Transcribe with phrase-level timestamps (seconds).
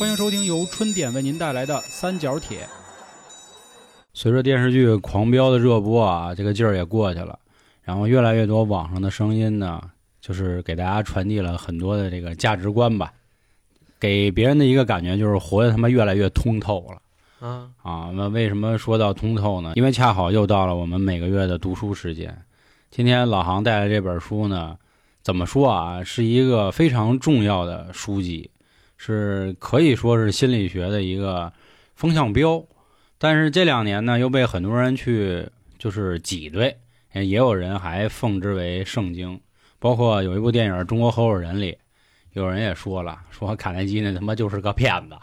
[0.00, 2.60] 欢迎收听由春点为您带来的《三角铁》。
[4.14, 7.38] 随着电视剧《狂飙》的热播啊，这个劲儿也过去了，
[7.82, 9.78] 然后越来越多网上的声音呢，
[10.18, 13.12] 就是给大家传递了很多的这个价值观吧，
[13.98, 17.46] 给别人的一个感觉就是活得他妈越来越通透了。
[17.46, 19.74] 啊，啊，那为什么说到通透呢？
[19.74, 22.34] 因为恰好又到了我们每个月的读书时间。
[22.90, 24.78] 今天老杭带来这本书呢，
[25.20, 28.50] 怎么说啊，是一个非常重要的书籍，
[29.02, 31.50] 是可以说是心理学的一个
[31.94, 32.62] 风向标。
[33.16, 36.76] 但是这两年呢，又被很多人去就是挤兑，
[37.14, 39.40] 也有人还奉之为圣经。
[39.78, 41.78] 包括有一部电影《中国合伙人》里，
[42.34, 45.16] 有人也说了，说卡耐基那他妈就是个骗子。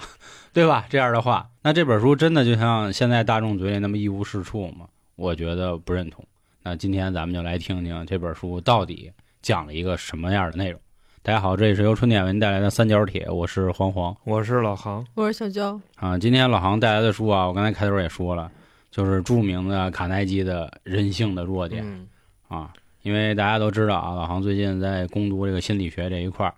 [0.52, 0.88] 对吧？
[0.90, 4.88] 这样的话，那这本书真的就像现在大众嘴里那么一无是处吗？
[5.16, 6.26] 我觉得不认同。
[6.64, 9.12] 那今天咱们就来听听这本书到底
[9.44, 10.82] 讲了一个什么样的内容。
[11.28, 16.18] 大家好，这里是由春点为您带来的三角铁，我是黄黄，我是老杭，我是小焦啊。
[16.18, 18.50] 今天老杭带来的书啊，我刚才开头也说了，
[18.90, 22.08] 就是著名的卡耐基的人性的弱点、嗯
[22.48, 22.72] 啊。
[23.02, 26.54] 因为大家都知道啊，老杭最近在攻读这个心理学这一块儿。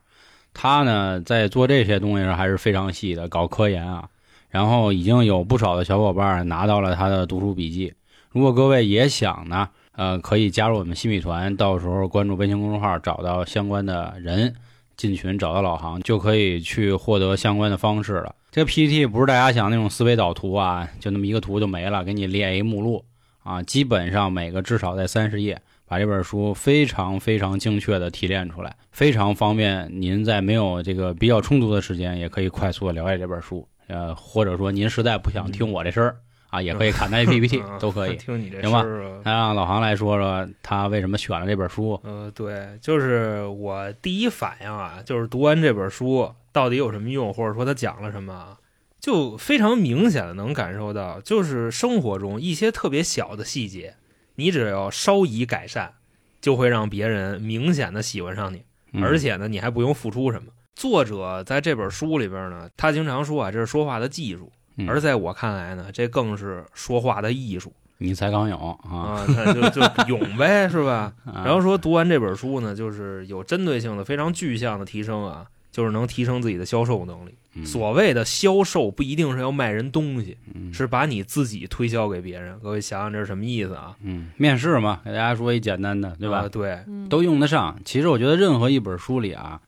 [0.54, 4.08] 他呢，在做这些东西上还是非常细的，搞科研啊。
[4.50, 7.92] 然后已经有不少的小伙伴拿到了他的读书笔记。
[8.30, 9.68] 如果各位也想呢，
[10.00, 14.56] 呃，可以加入我们新米团，到时候关注微信公众号，找到相关的人
[14.96, 18.34] 进群，找到老航，就可以去获得相关的方式了。
[18.50, 23.04] 这个 PPT 不是大家想那种思维导图啊，就那么一个图就没了，给你列一目录
[23.44, 25.62] 啊，基本上每个至少在三十页。
[25.86, 33.68] 把这本书非常非常精确的提炼出来，非常方便您在没有这个比较充足的时间，也可以快速的了解这本书。
[33.88, 36.16] 呃，或者说您实在不想听我这声儿
[36.50, 38.16] 啊，也可以看那 PPT 都可以。
[38.18, 38.84] 听你这行吧
[39.24, 42.00] 那让老杭来说说他为什么选了这本书。
[42.04, 48.58] 呃，对，就是我第一反应啊，就是读完这本书到底有什么用，或者说他讲了什么啊，
[49.00, 53.96] 就非常明显的能感受到，就是生活中一些特别小的细节，
[54.36, 55.94] 你只要稍一改善，
[56.42, 58.64] 就会让别人明显的喜欢上你，
[58.94, 60.52] 嗯而且呢，你还不用付出什么。
[60.76, 71.12] 作者在这本书里边呢，他经常说啊，这是说话的技术，嗯而在我看来呢，这更是说话的艺术你才刚有啊，啊，那就就勇呗，是吧？
[71.26, 77.32] 啊然后说读完这本书呢，就是有针对性的、非常具象的提升啊，就是能提升自己的销售能力。
[77.56, 82.58] 嗯所谓的销售不一定是要卖人东西，嗯是把你自己推销给别人。
[82.60, 83.96] 各位想想这是什么意思啊？
[84.04, 86.42] 嗯面试嘛，给大家说一简单的，对吧？
[86.46, 87.78] 啊对，嗯都用得上。
[87.84, 89.60] 其实我觉得任何一本书里啊，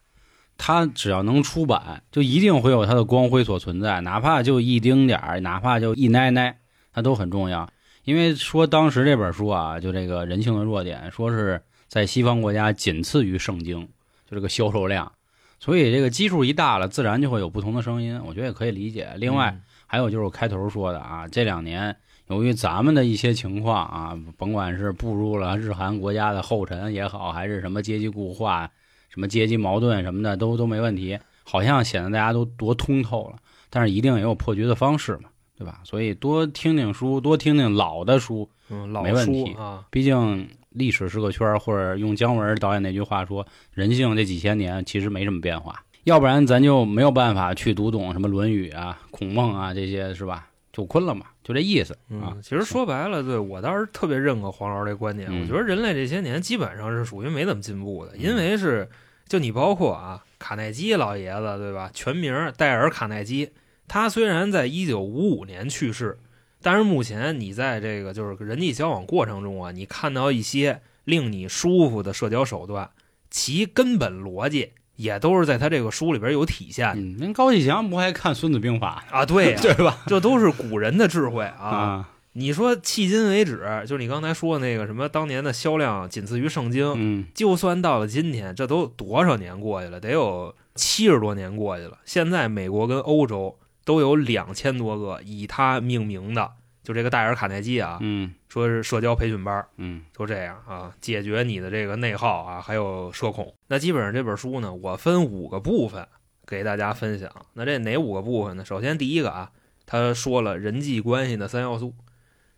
[0.63, 6.59] 它只要能出版，就一定会有它的光辉所存在，哪怕就一丁点儿，哪怕就一奶奶，
[6.94, 7.67] 它都很重要。
[8.03, 13.81] 因为说当时这本书啊，就这个人性的弱点，说是在西方国家仅次于圣经，
[14.29, 15.11] 就这个销售量。
[15.59, 19.09] 所以这个基数一大了，自然就会有不同的声音，我觉得也可以理解。
[19.17, 21.95] 另外，还有就是我开头说的啊，这两年
[22.27, 28.69] 由于咱们的一些情况啊，甭管是步入了日韩国家的后尘也好，还是什么阶级固化、
[29.13, 33.35] 什么阶级矛盾什么的，都都没问题，好像显得大家都多通透了。
[33.69, 35.81] 但是一定也有破局的方式嘛，对吧？
[35.83, 45.83] 所以多听听书，多听听老的书，嗯，老没问题书啊，毕竟历史是个圈儿，或者用姜文导演那句话说，人性这几千年其实没什么变化。
[46.05, 50.47] 要不然咱就没有办法去读懂什么《论语》啊、孔孟啊这些，是吧？
[50.73, 52.40] 就困了嘛，就这意思啊嗯，。
[52.41, 55.29] 其实说白了，对我倒是特别认可黄老师这观点。
[55.31, 58.90] 嗯我觉得人类这些年基本上是属于没怎么进步的，因为是
[59.28, 61.90] 就你包括啊，卡耐基老爷子对吧？
[61.94, 63.51] 全名戴尔·卡耐基，
[63.88, 66.19] 他虽然在一九五五年去世，
[66.62, 72.90] 但是目前你在这个就是人际交往过程中啊，你看到一些令你舒服的社交手段，
[73.30, 79.25] 其根本逻辑也都是在他这个书里边有体现的、嗯，人高启强不还看《孙子兵法》啊。
[79.25, 79.97] 对呀、 对吧？
[80.06, 81.67] 这都是古人的智慧啊。
[81.67, 90.00] 啊，你说迄今为止，就是你刚才说的那个什么，当年的销量仅次于圣经，嗯就算到了今天，这都多少年过去了？
[90.00, 91.98] 得有七十多年过去了。
[92.06, 96.51] 现在美国跟欧洲都有两千多个以他命名的，
[96.83, 103.54] 就这个戴尔·卡耐基啊，嗯说是社交培训班，嗯就这样啊，解决你的这个内耗啊，还有社恐。
[103.68, 106.07] 那基本上这本书呢，我分五个部分
[106.48, 107.30] 给大家分享。
[107.54, 108.66] 那这哪五个部分呢？
[108.66, 109.51] 首先第一个啊，
[109.86, 111.94] 他说了人际关系的三要素。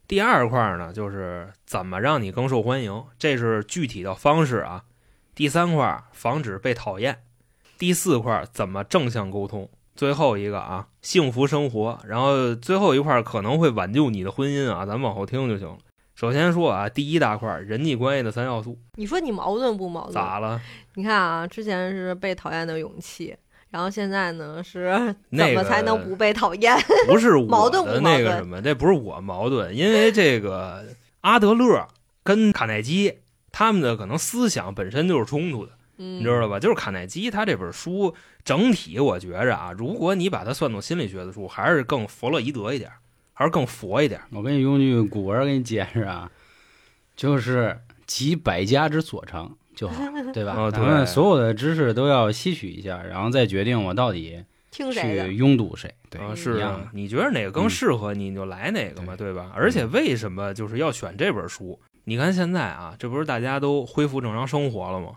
[0.08, 4.84] 第二块呢，就是怎么让你更受欢迎，这是具体的方式啊。
[5.36, 7.24] 第三块，防止被讨厌。
[7.78, 9.70] 第四块，怎么正向沟通。
[9.96, 12.00] 最后一个啊，幸福生活。
[12.08, 15.78] 然后最后一块可能会挽救你的婚姻啊，咱往后听就行了。
[16.16, 20.14] 首先说啊，第一大块人际关系的三要素，你说你矛盾不矛盾？
[20.14, 20.62] 咋了？
[20.96, 23.36] 你看啊，之前是被讨厌的勇气，
[23.72, 24.94] 然后现在呢是
[25.36, 26.78] 怎么才能不被讨厌？
[27.10, 30.86] 不是我矛盾不的矛盾那个什么，这不是我矛盾，因为这个
[31.22, 31.88] 阿德勒
[32.22, 33.20] 跟卡耐基
[33.52, 36.60] 他们的可能思想本身就是冲突的，你你知道吧？
[36.60, 38.14] 就是卡耐基他这本书
[38.44, 42.92] 整体，我觉着啊，如果你把它算作心理学的书，还是更弗洛伊德一点，
[43.34, 44.20] 还是更佛一点。
[44.32, 46.30] 我给你用句古文给你解释啊，
[47.16, 49.96] 就是集百家之所长就好，
[50.34, 50.56] 对吧？
[50.58, 55.28] 哦对咱们所有的知识都要吸取一下，然后再决定我到底去听谁的？
[55.32, 55.94] 拥堵谁。
[56.10, 59.52] 对，是你觉得哪个更嗯适合你，你就来哪个嘛，对对吧？
[59.56, 61.80] 而且为什么就是要选这本书？
[62.04, 65.14] 你看现在啊，这不是大家都恢复正常生活了吗？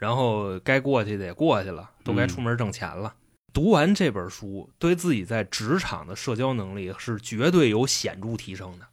[0.00, 3.14] 然后该过去的也过去了，都该嗯出门挣钱了。
[3.52, 8.86] 读完这本书，对自己在职场的社交能力是绝对有显著提升的。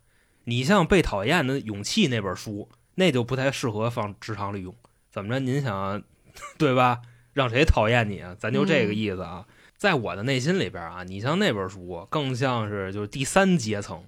[0.43, 4.75] 你像《被讨厌的勇气》那本书，那就不太适合放职场里用。
[5.09, 5.39] 怎么着？
[5.39, 6.03] 您想，
[6.59, 6.99] 对吧？
[7.31, 8.35] 让谁讨厌你啊？
[8.37, 9.45] 咱就这个意思啊。
[9.77, 14.03] 在我的内心里边啊，你像那本书，更像是就是第三阶层，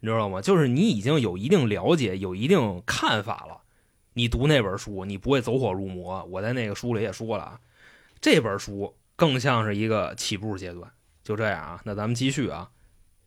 [0.00, 0.42] 你知道吗？
[0.42, 3.61] 就是你已经有一定了解、有一定看法了，
[4.14, 6.24] 你读那本书，你不会走火入魔。
[6.24, 7.60] 我在那个书里也说了啊，
[8.20, 10.90] 这本书更像是一个起步阶段。
[11.24, 12.70] 就这样啊，那咱们继续啊。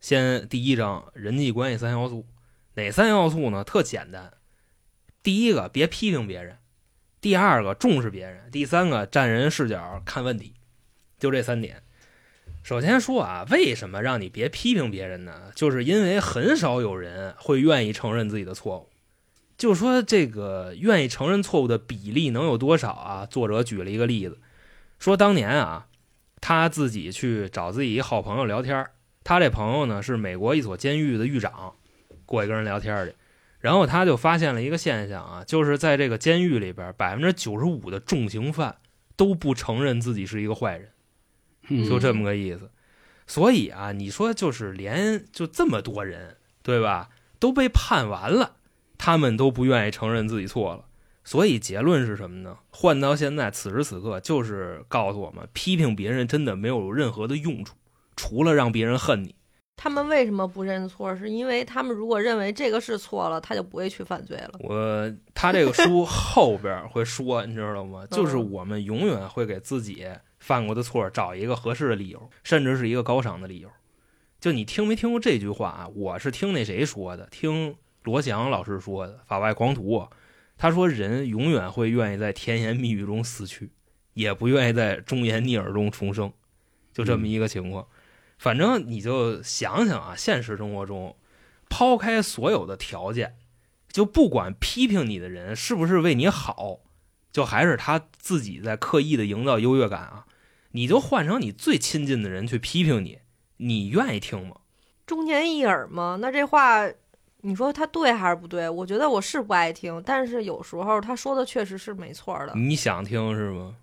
[0.00, 2.26] 先第一章人际关系三要素，
[2.74, 3.64] 哪三要素呢？
[3.64, 4.32] 特简单。
[5.22, 6.56] 第一个，别批评别人；
[7.20, 10.54] 第二个，重视别人；第三个，站人视角看问题。
[11.18, 11.82] 就这三点。
[12.62, 15.50] 首先说啊，为什么让你别批评别人呢？
[15.56, 18.90] 就是因为很少有人会愿意承认自己的错误。
[19.58, 23.26] 就说这个愿意承认错误的比例能有多少啊？
[23.26, 24.38] 作者举了一个例子，
[24.98, 25.86] 说当年啊，
[26.40, 28.90] 他自己去找自己一好朋友聊天儿
[29.24, 31.74] 他这朋友呢是美国一所监狱的狱长，
[32.26, 33.14] 过去跟人聊天去，
[33.58, 38.76] 然后他就发现了一个现象啊，就是在这个监狱里边，百分之九十五的重刑犯
[39.16, 40.90] 都不承认自己是一个坏人。
[41.68, 42.70] 嗯就这么个意思。
[43.26, 47.08] 所以啊，你说就是连就这么多人，对吧，
[47.40, 48.55] 都被判完了，
[48.98, 50.84] 他们都不愿意承认自己错了。
[51.24, 52.56] 所以结论是什么呢？
[52.70, 57.74] 换到现在此时此刻，就是告诉我们，批评别人真的没有任何的用处，
[58.14, 59.34] 除了让别人恨你。
[59.76, 61.14] 他们为什么不认错？
[61.16, 64.52] 是因为他们如果认为这个是错了，他就不会去犯罪了。
[64.60, 68.06] 我他这个书后边会说，你知道吗？
[68.10, 70.06] 就是嗯我们永远会给自己
[70.38, 73.68] 犯过的错找一个合适的理由，甚至是一个高尚的理由。
[74.40, 75.88] 就你听没听过这句话啊？
[75.94, 77.76] 我是听那谁说的，听
[78.06, 79.98] 罗翔老师说的，《法外狂徒》。
[80.56, 83.72] 他说，人永远会愿意在甜言蜜语中死去，
[84.14, 86.32] 也不愿意在忠言逆耳中重生，
[86.92, 87.88] 就这么一个情况。
[88.38, 91.16] 反正你就想想啊，现实生活中，
[91.68, 93.34] 抛开所有的条件，
[93.88, 96.78] 就不管批评你的人是不是为你好，
[97.32, 100.26] 就还是他自己在刻意的营造优越感啊，
[100.70, 103.18] 你就换成你最亲近的人去批评你，
[103.56, 104.58] 你愿意听吗？
[105.06, 106.88] 忠言逆耳吗，那这话
[107.46, 108.68] 你说他对还是不对？
[108.68, 113.76] 我觉得我是不爱听，但是有时候他说的确实是没错的，你想听是吗？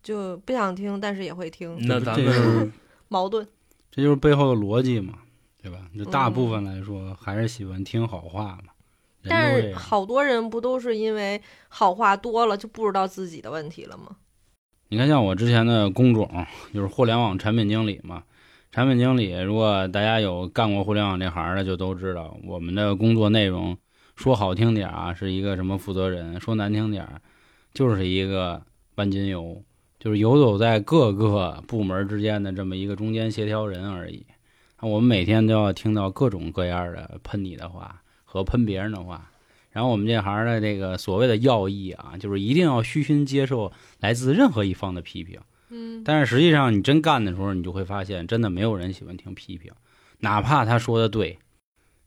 [0.00, 2.72] 就不想听，但是也会听，那咱这是们
[3.08, 3.44] 矛盾。
[3.90, 5.14] 这就是背后的逻辑嘛，
[5.60, 5.78] 对吧？
[5.98, 8.72] 就大嗯部分来说，还是喜欢听好话嘛。
[9.28, 14.16] 但是好多人不都是因为好话多了就不知道自己的问题了吗？
[14.88, 18.22] 你看，像我之前的工种就是互联网产品经理嘛。
[18.72, 23.76] 产品经理，如果大家有干过互联网这行的，就都知道我们的工作内容，
[24.14, 27.20] 说好听点儿啊，是一个什么负责人；说难听点儿，
[27.74, 28.62] 就是一个
[28.94, 29.60] 万金油，
[29.98, 34.24] 就是游走在各个部门之间的这么一个中间协调人而已。
[34.80, 39.32] 我们每天都要听到各种各样的喷你的话和喷别人的话。
[39.72, 45.40] 然后我们这行的这个所谓的要义啊，就是一定要虚心接受来自任何一方的批评。
[45.70, 49.72] 嗯，但是实际上，你真干的时候，你就会发现，真的没有人喜欢听批评，
[50.18, 51.38] 哪怕他说的对。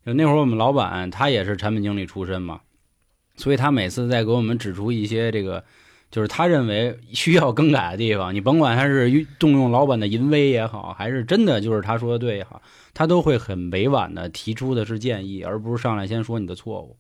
[0.06, 2.60] 就那会儿我们老板他也是产品经理出身嘛，
[3.38, 5.64] 所以他每次在给我们指出一些这个，
[6.12, 12.62] 就是他认为需要更改的地方，你甭管他是动用老板的淫威也好，还是真的就是他说的对也好，
[12.94, 16.98] 他都会很委婉的提出的是建议，而不是上来先说你的错误，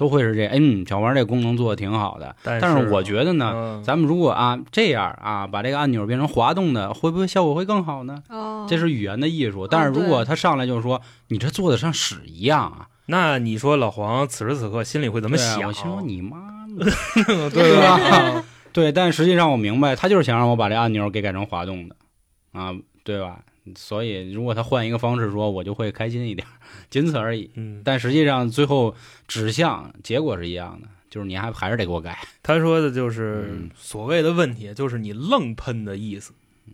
[0.00, 8.16] 都会是这，嗯，小王这功能做的挺好的，但但是我觉得呢，嗯咱们如果啊这样啊，把这个按钮变成滑动的，会不会效果会更好呢？
[8.30, 9.66] 哦，这是语言的艺术。
[9.66, 15.68] 但是如果他上来就是说你这做的像屎一样啊，那你说老黄此时此刻心里会怎么想？
[15.68, 16.64] 我心说你妈，
[17.52, 18.42] 对吧？
[18.72, 21.96] 对，但实际上我明白，他就是想让我把这按钮给改成滑动的
[22.52, 22.72] 啊，
[23.04, 23.40] 对吧？
[23.76, 26.46] 所以如果他换一个方式说，我就会开心一点，
[26.88, 27.50] 仅此而已。
[27.54, 28.94] 嗯，但实际上最后
[29.28, 32.18] 指向结果是一样的，就是你还还是得给我改。
[32.42, 36.32] 他说的就是嗯所谓的问题，就是你愣喷的意思。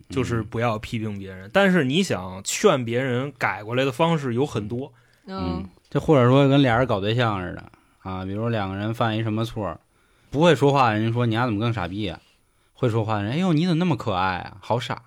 [0.09, 1.49] 就是不要批评别人。
[1.51, 4.93] 但是你想劝别人改过来的方式有很多，
[5.25, 7.71] 嗯这或者说跟俩人搞对象似的
[8.03, 9.79] 啊，比如两个人犯一什么错，
[10.29, 12.19] 不会说话的人说你丫怎么更傻逼呀、
[12.73, 15.01] 会说话的人，哎呦你怎么那么可爱啊，好傻，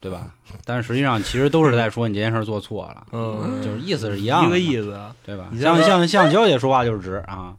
[0.00, 0.28] 对吧？
[0.64, 5.14] 但是实际上其实都是在说你这件事儿做错了，嗯，就是意思是一样的，一个意思啊。
[5.26, 5.46] 对吧？
[5.50, 7.52] 你像像像像娇姐说话就是直啊，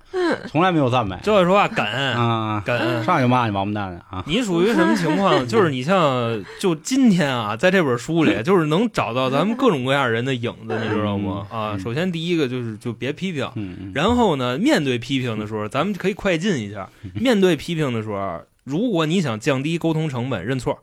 [0.47, 3.03] 从来没有赞美娇姐说话梗，啊，梗。
[3.03, 5.45] 上去骂你王八蛋啊，你属于什么情况？
[5.47, 11.45] 就是你像就今天啊，在这本书里，就是能找到咱们各种各样人的影子，你知道吗？
[11.51, 16.89] 啊，嗯首先第一个就是就别批评，然后呢，面对批评的时候，咱们可以快进一下。
[17.13, 20.79] 面对批评的时候，如果你想降低沟通成本，认错，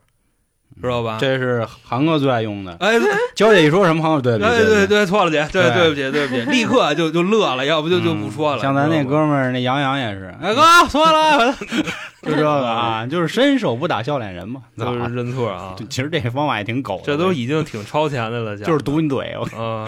[0.83, 1.17] 知道吧？
[1.21, 2.95] 这是韩哥最爱用的，哎，
[3.35, 5.73] 娇姐一说什么，韩哥对哎对对对，错了姐，对对。
[5.75, 8.61] 对不起对不起， 立刻就就乐了，要不就就不说了。
[8.61, 11.55] 嗯像咱那哥们儿那杨洋也是，哎哥错了，
[12.23, 19.87] 就这个啊， 就是伸手不打笑脸人嘛，就是啊认错啊，其实这个方法也挺狗，这都已经挺超前的了，就是堵你嘴，我啊。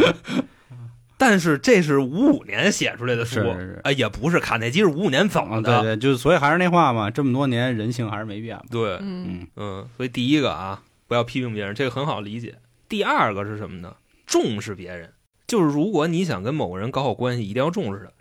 [1.19, 3.41] 但是这是五五年写出来的书
[3.83, 9.27] 哎，也不是卡耐基是五五年走啊，的，对对，就是所以还是那话嘛，这么多年人性还是没变嘛，对，嗯。
[9.27, 12.55] 嗯嗯，所以第一个啊，不要批评别人，这个很好理解。
[12.89, 13.97] 第二个是什么呢？
[14.27, 15.13] 重视别人，
[15.47, 18.13] 就是如果你想跟某个人搞好关系，一定要重视他。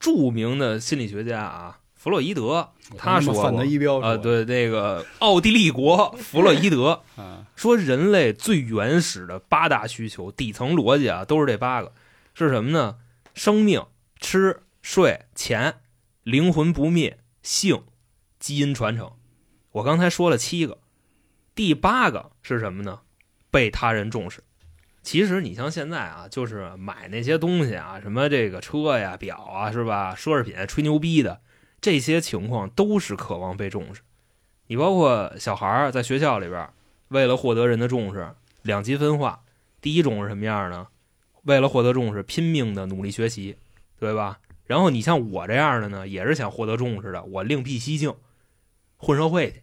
[0.00, 11.92] 著名的心理学家啊，弗洛伊德，他说过范德一标啊，对那个奥地利国弗洛伊德啊， 说，人类最原始的八大需求，底层逻辑啊，都是这八个，
[12.34, 12.98] 是什么呢？
[13.34, 13.86] 生命、
[14.18, 15.80] 吃、睡、钱、
[16.22, 17.84] 灵魂不灭、性、
[18.38, 19.12] 基因传承。
[19.72, 20.78] 我刚才说了七个，
[21.54, 23.00] 第八个是什么呢？
[23.50, 24.42] 被他人重视。
[25.02, 30.14] 其实你像现在啊，就是买那些东西啊，什么这个车呀、表啊，是吧？
[30.14, 31.40] 奢侈品吹牛逼的
[31.80, 34.02] 这些情况，都是渴望被重视。
[34.68, 36.70] 你包括小孩在学校里边，
[37.08, 39.42] 为了获得人的重视，两极分化。
[39.80, 40.86] 第一种是什么样呢？
[41.42, 43.56] 为了获得重视，拼命的努力学习，
[43.98, 44.40] 对吧？
[44.64, 48.14] 然后你像我这样的呢，也是想获得重视的，我另辟蹊径，
[48.96, 49.62] 混社会去。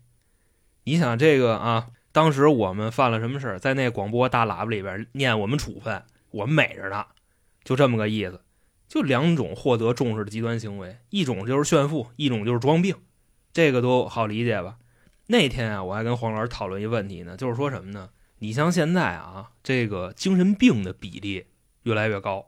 [0.84, 7.06] 你想这个啊，当时我们犯了什么事儿，在那广播大喇叭里边念我们处分，我们美着呢，
[7.64, 8.42] 就这么个意思。
[8.88, 12.96] 就两种获得重视的极端行为，一种就是炫富，一种就是装病，
[13.54, 14.78] 这个都好理解吧？
[15.28, 18.10] 那天啊，我还跟黄老师讨论一问题呢，就是说什么呢？
[18.40, 21.46] 你像现在啊，这个精神病的比例
[21.90, 22.46] 越来越高，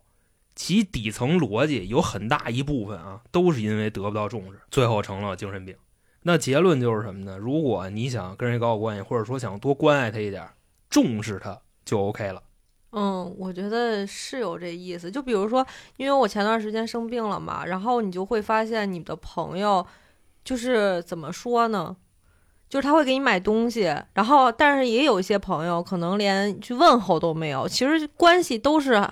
[0.55, 5.75] 其底层逻辑有很大一部分啊，都是因为得不到重视，最后成了精神病。
[6.21, 7.37] 那结论就是什么呢？
[7.39, 10.47] 如果你想跟人搞好关系，或者说想多关爱他一点，
[10.87, 12.43] 重视他就 OK 了。
[12.91, 15.09] 嗯，我觉得是有这意思。
[15.09, 15.65] 就比如说，
[15.97, 19.83] 因为我前段时间生病了嘛，然后你就会发现你的朋友，
[20.43, 21.95] 就是怎么说呢？
[22.69, 23.81] 就是他会给你买东西，
[24.13, 27.67] 然后但是也有一些朋友可能连去问候都没有。
[27.67, 29.05] 其实关系都是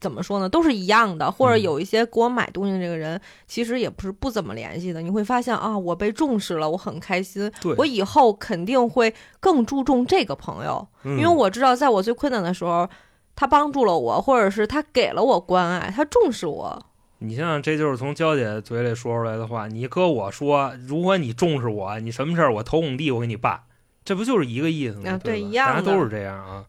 [0.00, 0.48] 怎么说呢？
[0.48, 1.30] 都是一样的。
[1.30, 5.02] 或者嗯有一些给我买东西的这个人，其实也不是不怎么联系的。
[5.02, 7.50] 你会发现啊，我被重视了，我很开心。
[7.60, 10.86] 对我以后肯定会更注重这个朋友。
[11.04, 12.88] 因因为我知道，在我最困难的时候，
[13.34, 16.86] 他帮助了我，或者是他给了我关爱，他重视我。
[17.20, 23.62] 你像这就是从娇姐嘴里说出来的话，你搁我说，如果你重视我，你什么事儿我头拱地我给你办，
[24.04, 25.10] 这不就是一个意思吗？
[25.10, 26.64] 啊对对一样的大家都是这样啊。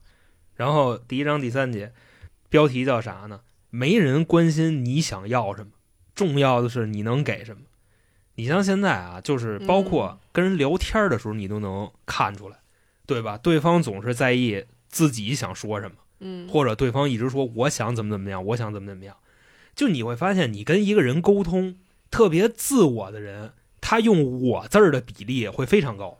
[0.55, 1.91] 然后第一章第三节，
[2.49, 3.41] 标题叫啥呢？
[3.69, 5.71] 没人关心你想要什么，
[6.15, 7.61] 重要的是你能给什么。
[8.35, 12.57] 你像现在啊，就是包括跟人聊天的时候，你都能看出来，
[13.05, 13.37] 对吧？
[13.37, 15.95] 对方总是在意自己想说什么。
[16.21, 19.15] 嗯或者对方一直说我想怎么怎么样，我想怎么怎么样，
[19.75, 21.77] 就你会发现，你跟一个人沟通，
[22.11, 26.19] 特别自我的人，他用我字儿的比例会非常高。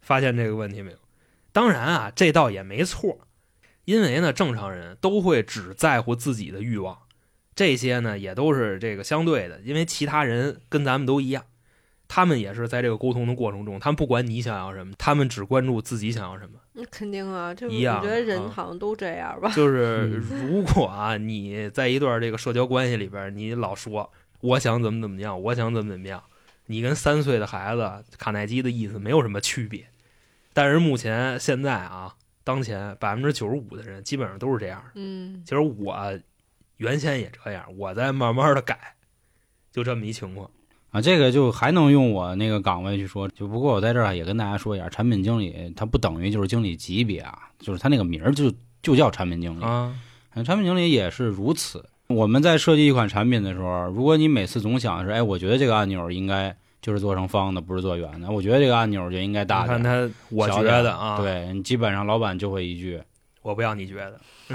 [0.00, 0.98] 发现这个问题没有？
[1.52, 3.18] 当然啊，这倒也没错，
[3.84, 6.98] 因为呢，正常人都会只在乎自己的欲望，
[7.54, 11.44] 这些呢也都是这个相对的，因为其他人跟咱们都一样，
[12.08, 16.58] 他们也是在这个沟通的过程中，他们不管你想要什么，他们只关注自己想要什么。
[16.72, 19.48] 那肯定啊，这一样我觉得人啊好像都这样吧。
[19.54, 24.10] 就是如果啊，你在一段这个社交关系里边，你老说
[24.40, 26.22] 我想怎么怎么样，我想怎么怎么样，
[26.66, 29.86] 你跟三岁的孩子卡耐基的意思没有什么区别。
[30.52, 34.80] 但是目前现在啊，当前百分之九十五的人基本上都是这样。
[34.94, 35.96] 嗯其实我
[36.76, 38.78] 原先也这样，我在慢慢的改，
[39.72, 40.48] 就这么一情况。
[40.90, 49.92] 啊，这个就还能用我那个岗位去说，就不过我在这儿也跟大家说一下，产品经理他不等于就是经理级别啊，就是他那个名儿就就叫产品经理，啊，
[50.34, 51.88] 嗯产品经理也是如此。
[52.06, 58.30] 我们在设计一款产品的时候，如果你每次总想是，哎，我觉得这个按钮应该就是做成方的，不是做圆的。
[58.30, 60.06] 我觉得这个按钮就应该大你看点。
[60.10, 63.00] 他，我觉得啊，，对你基本上老板就会一句，
[63.40, 64.20] 我不要你觉得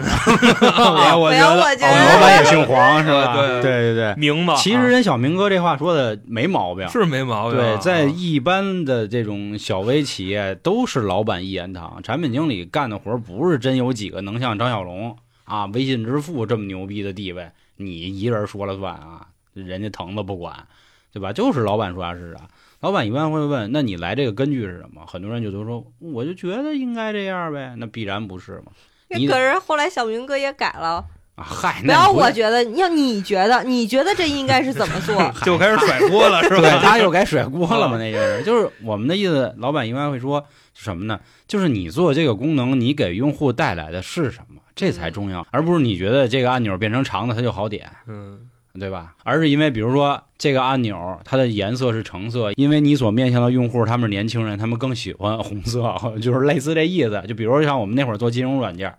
[1.17, 3.33] 我觉哦，得老板也 姓黄是吧？
[3.33, 4.15] 对对对对。
[4.15, 4.48] 明？
[4.57, 7.75] 其实人小明哥这话说的没毛病，是没毛病啊。
[7.75, 20.67] 对，在一般的这种小微企业，都是老板一言堂，产品经理干的活儿不是真有几个能像张小龙啊、微信支付这么牛逼的地位，你一人说了算啊，人家疼的不管，
[21.12, 21.34] 对吧？
[21.34, 22.42] 就是老板说啥是啥。
[22.82, 25.06] 老板一般会问，那你来这个根据是什么？
[25.06, 28.72] 很多人就都说，我就觉得应该这样呗，那必然不是嘛。
[29.10, 31.04] 你可是后来小明哥也改了，
[31.36, 35.16] 啊，嗨，不要那我觉得，要你觉得，你觉得这应该是怎么做？
[35.44, 36.80] 就开始甩锅了， 是对，吧？
[36.82, 37.98] 他又该甩锅了嘛？
[37.98, 41.20] 那就是就是我们的意思，老板一般会说什么呢？
[41.48, 49.16] 就是你做这个功能，你给用户带来的是什么，这才重要，而不是你觉得这个按钮变成长的它就好点，嗯，对吧？
[49.24, 57.24] 而是因为比如说这个按钮它的颜色是橙色，因为你所面向的用户他们是年轻人，他们更喜欢红色， 就是类似这意思。
[57.28, 58.96] 就比如像我们那会儿做金融软件，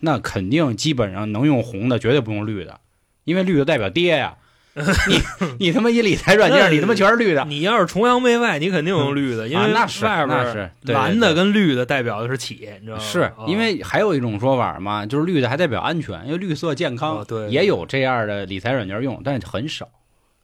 [0.00, 2.80] 那肯定基本上能用红的，绝对不用绿的，
[3.24, 4.38] 因为绿的代表跌呀。
[5.08, 13.02] 你你他妈一理财软件，你他妈全是绿的，你要是崇洋媚外，你肯定用绿的，因为啊那是外边那是对蓝的跟绿的代表的是企业，你知道吗？
[13.02, 19.88] 是啊因为还有一种说法嘛，就是绿的还代表安全，因为绿色健康，哦对也有这样的理财软件用，但是很少。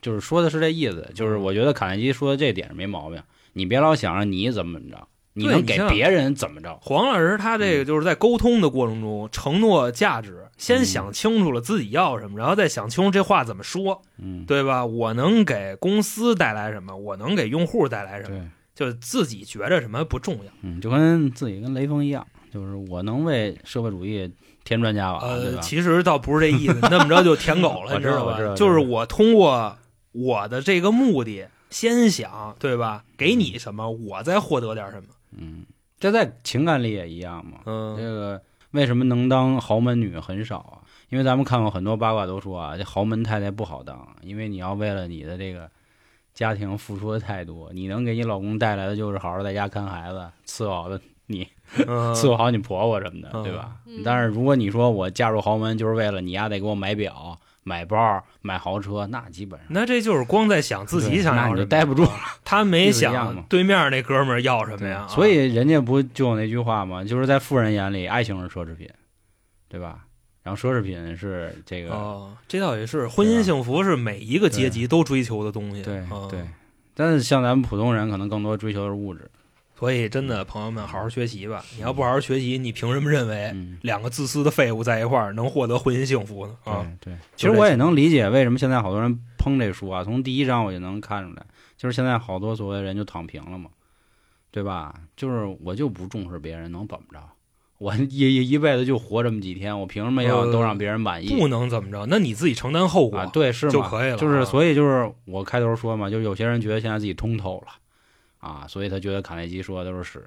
[0.00, 3.20] 就是说的是这意思，就是嗯我觉得卡耐基说的这点没毛病，
[3.52, 5.08] 你别老想着你怎么怎么着，
[5.40, 6.78] 你能给别人怎么着。
[6.82, 14.84] 黄老师他嗯这个就是在沟通的过程中，承诺价值，先想清楚了自己要什么，然后再想清楚这话怎么说，嗯，对吧？
[14.84, 16.96] 我能给公司带来什么？
[16.96, 18.38] 我能给用户带来什么？
[18.74, 20.52] 对，就自己觉着什么不重要。
[20.62, 24.30] 嗯，就跟自己跟雷锋一样，就是我能为社会主义
[24.64, 25.60] 添砖加瓦，对呃，吧？
[25.60, 28.54] 其实倒不是这意思，那么着就舔狗了， 我你知道吧知道？
[28.54, 29.76] 就是我通过
[30.12, 33.04] 我的这个目的，先想，对吧？
[33.16, 35.08] 给你什么，我再获得点什么。
[35.32, 35.64] 嗯，
[35.98, 37.58] 这在情感里也一样嘛。
[37.66, 40.78] 嗯这嗯，个为什么能当豪门女很少啊？
[41.08, 45.68] 因为咱们看过很多八卦都说啊，这豪门太太不好当，因为你要为了你的这个
[46.32, 51.46] 家庭付出的太多，你能给你老公带来的就是好好在家看孩子，伺候好的你，
[51.86, 54.02] 嗯伺候好你婆婆什么的，嗯对吧嗯？
[54.04, 62.12] 但是如果你说我嫁入豪门就是为了你丫得给我买表、买包、买豪车，那基本上那这就是光在想自己对那你就想要什么，待不住了
[62.44, 65.06] 他没想对面那哥们儿要什么呀？
[65.06, 67.04] 啊所以人家不就有那句话吗？
[67.04, 68.88] 就是在富人眼里，爱情是奢侈品，
[69.68, 70.00] 对吧？
[70.42, 75.82] 然后奢侈品是这个，哦，这倒也是，婚姻幸福是每一个阶级都追求的东西。
[75.82, 76.40] 对嗯对。
[76.94, 79.30] 但是像咱们普通人，可能更多追求的是物质。
[79.80, 81.64] 所以真的，朋友们，好好学习吧。
[81.74, 86.54] 你要不好好学习，你凭什么认为嗯，两个自私的废物在一块儿能获得婚姻幸福呢？
[86.64, 87.18] 啊，对对。
[87.34, 91.42] 其实我也能理解为什么现在好多人抨这书啊，从第一章我就能看出来，
[91.78, 93.70] 就是现在好多所谓人就躺平了嘛，
[94.50, 94.94] 对吧？
[95.16, 97.18] 就是我就不重视别人，能怎么着？
[97.78, 101.30] 我一一一辈子就活这么几天，我凭什么要呃都让别人满意？
[101.30, 103.20] 不能怎么着，那你自己承担后果。
[103.20, 107.72] 啊，对，是吗就可以了就是啊所以就是我开头说嘛，就是有些人觉得现在自己通透了
[108.40, 110.24] 啊，所以他觉得卡耐基说的都是屎，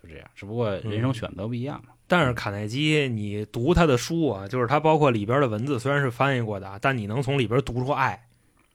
[0.00, 0.26] 就这样。
[0.34, 1.94] 只不过人生选择不一样嘛。
[2.06, 8.26] 但是卡耐基，你读他的书啊，就是他包括里边的文字，虽然是翻译过的啊，但你能从里边读出爱。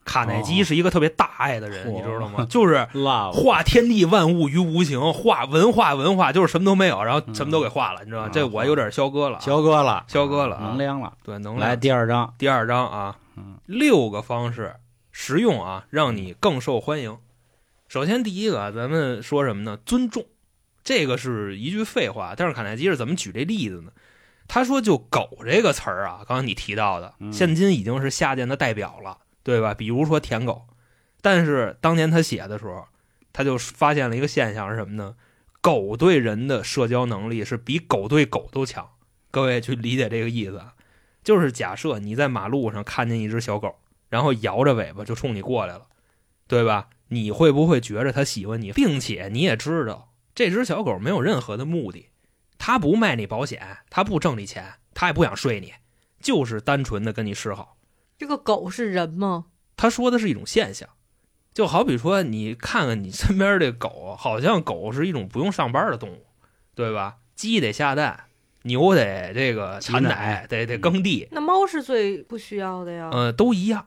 [0.02, 2.44] 卡耐基哦是一个特别大爱的人，嚯你知道吗？
[2.48, 8.28] 就是 辣化天地万物于无形，化文化文化就是什么都没有，然后什么都给化了，你知道吗？
[8.28, 11.12] 嗯这我有点消哥了啊，肖哥了，消哥了啊能量了。
[11.22, 11.76] 对，能量来。
[11.76, 14.74] 第二章，第二章啊嗯，六个方式
[15.12, 17.16] 实用啊，让你更受欢迎。
[17.90, 19.76] 首先第一个啊，咱们说什么呢？
[19.84, 20.24] 尊重，
[20.84, 23.90] 这个是一句废话，但是卡耐基是怎么举这例子呢？
[24.46, 29.74] 他说，就“狗”这个词儿啊，刚刚你提到的，嗯现今已经是下贱的代表了，对吧？
[29.74, 30.68] 比如说舔狗，
[31.20, 32.86] 但是当年他写的时候，
[33.32, 35.16] 他就发现了一个现象是什么呢？
[35.60, 38.88] 狗对人的社交能力是比狗对狗都强。
[39.32, 40.74] 各位去理解这个意思啊，
[41.24, 43.74] 就是假设你在马路上看见一只小狗，
[44.08, 45.86] 然后摇着尾巴就冲你过来了，
[46.46, 46.86] 对吧？
[47.10, 52.08] 你会不会觉着他喜欢你，并且你也知道这只小狗没有任何的目的，
[52.58, 55.74] 它不卖你保险，它不挣你钱，它也不想睡你，
[56.20, 57.76] 就是单纯的跟你示好。
[58.16, 59.46] 这个狗是人吗？
[59.76, 60.88] 他说的是一种现象，
[61.52, 66.26] 就好比说，你看看你身边这狗，好像狗是一种不用上班的动物，
[66.74, 67.16] 对吧？
[67.34, 68.24] 鸡得下蛋，
[68.62, 73.10] 牛得这个产奶奶，得得耕地，那猫是最不需要的呀。
[73.12, 73.86] 嗯，都一样，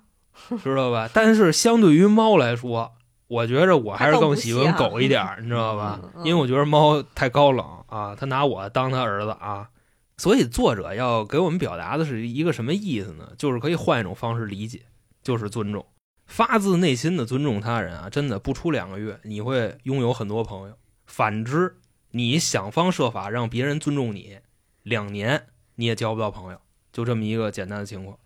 [0.64, 1.08] 知道吧？
[1.14, 2.96] 但是相对于猫来说，
[3.28, 9.70] 我觉着我还是更喜欢狗一点儿，你知道吧因为我觉得猫太高冷啊，他拿我当他儿子啊。
[10.18, 13.30] 所以作者要给我们表达的是一个什么意思呢？
[13.38, 14.82] 就是可以换一种方式理解，
[15.24, 15.84] 就是尊重。
[16.28, 20.76] 发自内心的尊重他人啊，真的不出两个月，你会拥有很多朋友。
[21.06, 21.78] 反之，
[22.12, 24.38] 你想方设法让别人尊重你，
[24.84, 26.60] 两年你也交不到朋友，
[26.92, 28.18] 就这么一个简单的情况。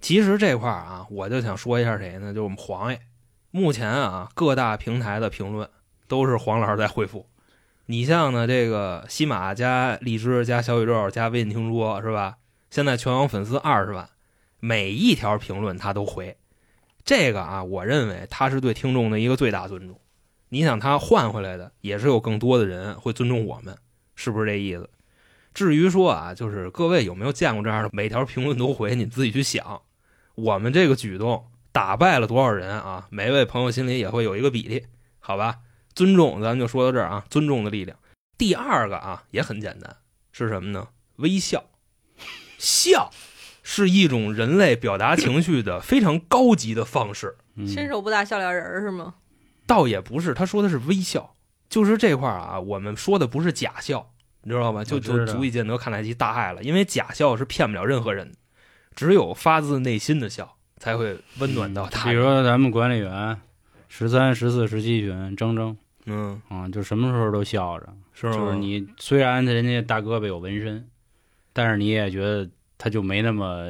[0.00, 2.32] 其实这块儿啊，我就想说一下谁呢？
[2.32, 3.00] 就是我们黄爷。
[3.56, 5.70] 目前啊，各大平台的评论
[6.08, 7.28] 都是黄老师在回复。
[7.86, 12.38] 你像呢，这个喜马加荔枝加小宇宙加微信听说是吧？
[12.68, 14.10] 现在全网粉丝二十万，
[14.58, 16.36] 每一条评论他都回。
[17.04, 20.00] 这个啊，我认为他是对听众的一个最大尊重。
[20.48, 23.78] 你想他换回来的，也是有更多的人会尊重我们，
[24.16, 24.90] 是不是这意思？
[25.54, 29.80] 至于说啊，就是各位有没有见过这样的每条评论都回，你自己去想。
[30.34, 33.08] 我们这个举动打败了多少人啊？
[33.10, 34.86] 每位朋友心里也会有一个比例，
[35.18, 35.56] 好吧？
[35.92, 37.24] 尊重，咱们就说到这儿啊。
[37.28, 37.98] 尊重的力量。
[38.38, 39.96] 第二个啊，也很简单，
[40.30, 40.86] 是什么呢？
[41.16, 41.64] 微笑，
[42.58, 43.10] 笑
[43.64, 47.38] 是一种人类表达情绪的非常高级的方式。
[47.56, 49.14] 嗯伸手不打笑脸人儿是吗？
[49.66, 51.34] 倒也不是，他说的是微笑，
[51.68, 54.84] 就是这块儿啊，我们说的不是假笑，你知道吧？
[54.84, 58.38] 就就足以见得看来其大爱了，因为假笑是骗不了任何人的，
[58.94, 62.16] 只有发自内心的笑才会温暖到他比。
[62.16, 63.36] 如说咱们管理员
[63.88, 65.74] 十三、十四、十七群铮铮
[66.06, 67.88] 嗯，啊，就什么时候都笑着。
[68.12, 68.32] 是吗？
[68.32, 70.86] 就是你虽然人家大胳膊有纹身，
[71.52, 73.68] 但是你也觉得他就没那么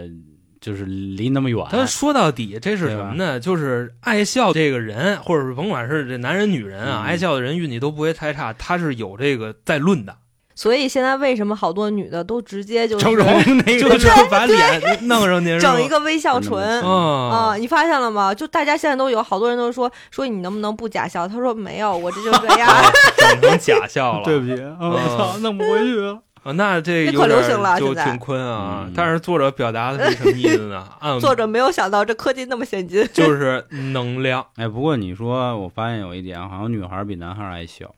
[0.61, 1.65] 就是离那么远。
[1.71, 3.39] 他说到底，这是什么呢？
[3.39, 10.17] 就是爱笑这个人，或者是甭管是这男人女人啊，嗯爱笑的人运气都不会太差，他是有这个在论的，
[10.55, 13.27] 所以现在为什么好多女的都直接就是成容
[13.67, 17.57] 那个就是把脸弄上去， 整一个微笑唇真的没啊啊？
[17.57, 18.33] 你发现了吗？
[18.35, 21.27] 就大家现在都有好多人都说说你能不能不假笑？
[21.27, 22.69] 他说没有，我这就这样。
[22.71, 22.83] 啊
[23.17, 24.25] 整成假笑了。
[24.25, 26.19] 对不起，啊我操，弄不回去了。
[26.45, 28.83] 啊，那这可流行了现在就挺坤啊。
[28.87, 30.87] 嗯但是作者表达的是什么意思呢？
[31.01, 33.05] 按作者没有想到这科技那么先进。
[33.13, 37.91] 就是能量，哎，不过你说，我发现有一点，好像女孩比男孩爱笑，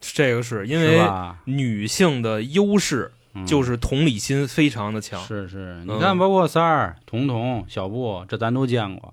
[0.00, 1.38] 这个是因为吧？
[1.44, 5.20] 女性的优势嗯就是同理心非常的强。
[5.20, 9.12] 是是，你嗯看，包括三儿、彤彤、小布，这咱都见过。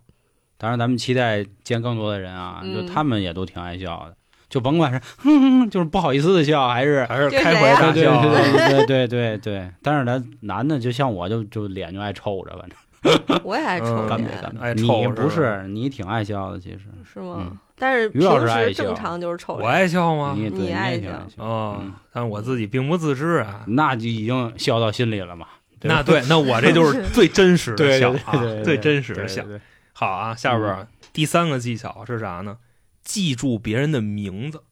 [0.58, 4.16] 当然，咱们期待见更多的人啊，嗯就他们也都挺爱笑的，
[4.50, 9.72] 就甭管是哼哼， 就是不好意思的笑，还是还是开怀大笑啊，对对对对对。
[9.82, 14.60] 但是咱男的，就像我就就脸就爱臭着，反正我也爱抽嗯干烟没干没。
[14.60, 17.52] 你爱抽是不是，你挺爱笑的，其实是吗？
[17.84, 19.68] 嗯但是于老平师爱笑时正常就是抽我。
[19.68, 20.34] 爱笑吗？
[20.38, 21.44] 你，爱笑也挺爱笑。
[21.44, 23.64] 哦嗯，但我自己并不自知啊。
[23.68, 25.48] 那就已经笑到心里了嘛。
[25.80, 29.44] 对那对，那我这就是 最真实的笑啊对对对，最真实的笑。
[29.44, 32.58] 对对对好啊，下边儿第三个技巧是啥呢？
[33.04, 34.64] 记住别人的名字。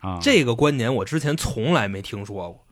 [0.00, 2.65] 啊，这个观点我之前从来没听说过。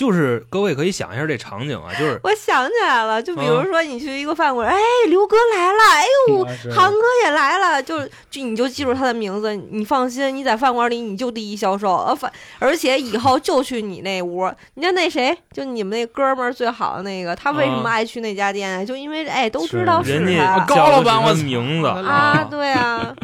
[0.00, 3.64] 就是各位可以想一下这场景啊， 就是我想起来了，就比如啊。
[3.70, 4.74] 说你去一个饭馆，哎，
[5.08, 7.98] 刘哥来了，哎呦，啊是航哥也来了，就
[8.30, 14.50] 就你就记住他的名字，你放心，你在饭馆里你就第一销售，呃，反而且以后就去你那屋。
[14.76, 17.92] 你看那谁，就你们那哥们儿最好的那个，他为什么啊。
[17.92, 18.86] 爱去那家店？
[18.86, 20.64] 就因为哎，都知道是人家他。
[20.64, 21.88] 高老板我名字。
[21.88, 23.14] 啊，对啊，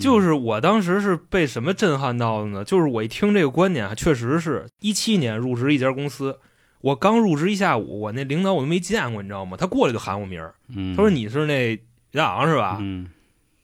[0.00, 2.64] 就是我当时是被什么震撼到的呢？
[2.64, 6.38] 就是我一听这个观点啊，确实是一七年入职一家公司，
[6.80, 9.56] 我刚入职一下午，我那领导我都没见过，你知道吗？
[9.56, 11.78] 他过来就喊我名儿，嗯，他说你是那
[12.12, 12.78] 杨昂是吧？
[12.80, 13.08] 嗯，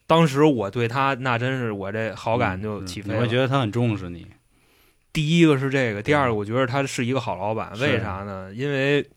[0.06, 3.14] 当时我对他那真是我这好感就起飞了。
[3.16, 4.26] 你会觉得他很重视你。
[5.12, 8.52] 第一个是这个，第二个我觉得他是一个好老板，为啥呢？
[8.54, 9.08] 因为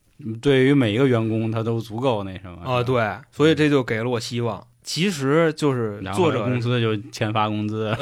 [0.41, 4.65] 对于每一个员工，他都足够那什么啊，，对，所以这就给了我希望。
[4.89, 7.95] 其实就是作者公司就欠发工资，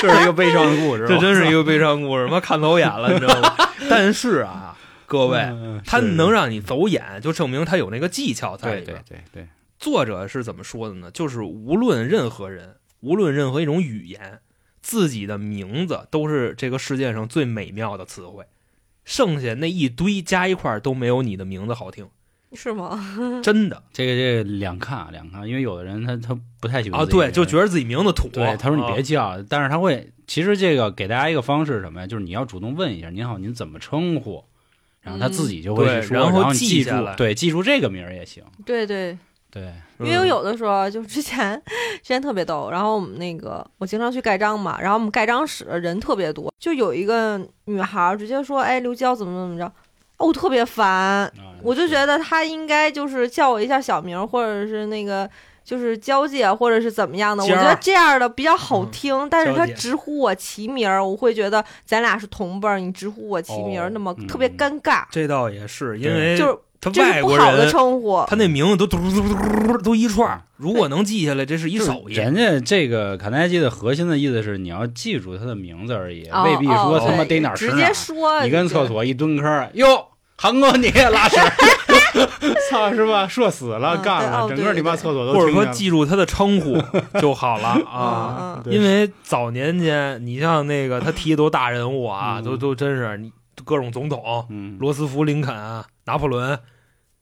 [0.00, 1.04] 这是一个悲伤的故事。
[1.08, 3.52] 这真是一个悲伤故事，妈看走眼了，你知道吗？
[3.90, 9.24] 但是啊，各位，嗯他能让你走眼，就证明他有那个技巧在对对里边。
[9.32, 11.10] 对对，作者是怎么说的呢？
[11.10, 14.38] 就是无论任何人，无论任何一种语言，
[14.80, 18.44] 自己的名字都是这个世界上最美妙的词汇，
[19.04, 22.06] 剩下那一堆加一块都没有你的名字好听，
[22.52, 22.98] 是吗？
[23.42, 27.04] 真的这个这个两看啊两看，因为有的人他他不太喜欢啊！
[27.04, 28.28] 对，就觉得自己名字土。
[28.28, 32.06] 对，他说你啊别叫，但是他会，其实这个给大家一个方式是什么呀？
[32.06, 34.44] 就是你要主动问一下，您好，您怎么称呼？
[35.02, 38.42] 然后他自己就会去说，然后然你记住对，记住这个名儿也行。
[38.64, 39.16] 对对，
[39.50, 41.60] 对，嗯因为我有的时候就之前
[42.02, 49.72] 之前特别逗，然后我们那个我经常去盖章嘛，然后我们盖章室人特别多，就有一个女孩儿直接说：“哎，刘娇怎么怎么着。”
[50.18, 55.28] 哦，我特别烦，啊我就觉得他应该就是叫我一下小名儿，或者是那个
[55.64, 57.42] 就是娇姐，或者是怎么样的。
[57.42, 65.04] 我觉得这样的比较好嗯听，但是他直呼我齐名儿，我会觉得咱俩是同辈儿，你直呼我齐名那么嗯特别尴尬。
[65.10, 66.56] 这倒也是，因为就是
[66.92, 68.24] 他外国人称呼。
[68.26, 72.14] 他那名字都嘟嘟嘟嘟嘟都一串，如果能记下来，这是一手艺。
[72.14, 77.94] 人家这个卡耐基的核心的意思是你要记住他的名字而已，哦未必说哦他妈对直接逮哪儿是哪儿。
[77.94, 81.36] 说，你跟厕所一蹲坑，哟，韩国你也拉屎，
[82.70, 83.26] 操是吧？
[83.28, 86.80] 社死了，嗯干了，哦整个你妈厕所都或者说记住他的称呼
[87.20, 88.62] 就好了啊。
[88.70, 93.32] 因为早年间，你像那个他提的都大人物啊，嗯都都真是你
[93.64, 96.58] 各种总统，嗯，罗斯福、林肯、啊拿破仑，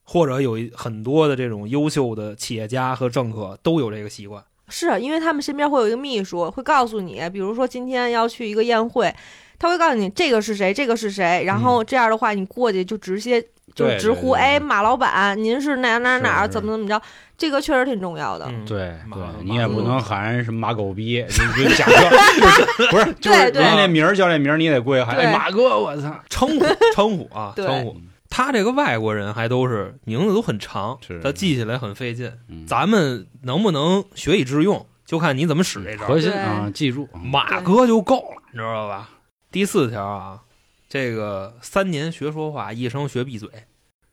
[0.05, 4.43] 或者有很多的这种优秀的企业家和政客都有这个习惯。
[4.69, 9.15] 是因为他们身边会有一个秘书，会告诉你，比如说今天要去一个宴会，
[9.59, 13.43] 他会告诉你这个是谁，这个是谁，然后这样的话你过去就直接
[13.75, 17.01] 就直呼，对对哎，马老板，您是哪哪哪儿怎么怎么着，
[17.37, 18.47] 这个确实挺重要的。
[18.49, 23.61] 嗯，对对，你也不嗯能喊人什么马狗逼，你就假装，不是，就是人对。
[23.61, 26.65] 对家那名儿叫这名儿，你也得跪下喊，哎，马哥，我操，称呼
[26.95, 27.97] 称呼啊，称呼。
[28.37, 32.33] 他这个外国人还都是名字都很长是，他记起来很费劲。
[32.49, 36.05] 嗯咱们能不能学以致用，就看你怎么使这招。
[36.05, 39.09] 核心啊，记住，马哥就够了，你知道吧？
[39.53, 40.43] 第四条啊，
[40.89, 43.49] 这个三年学说话，一生学闭嘴。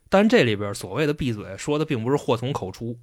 [0.07, 2.99] 但这里边所谓的闭嘴，说的并不是祸从口出，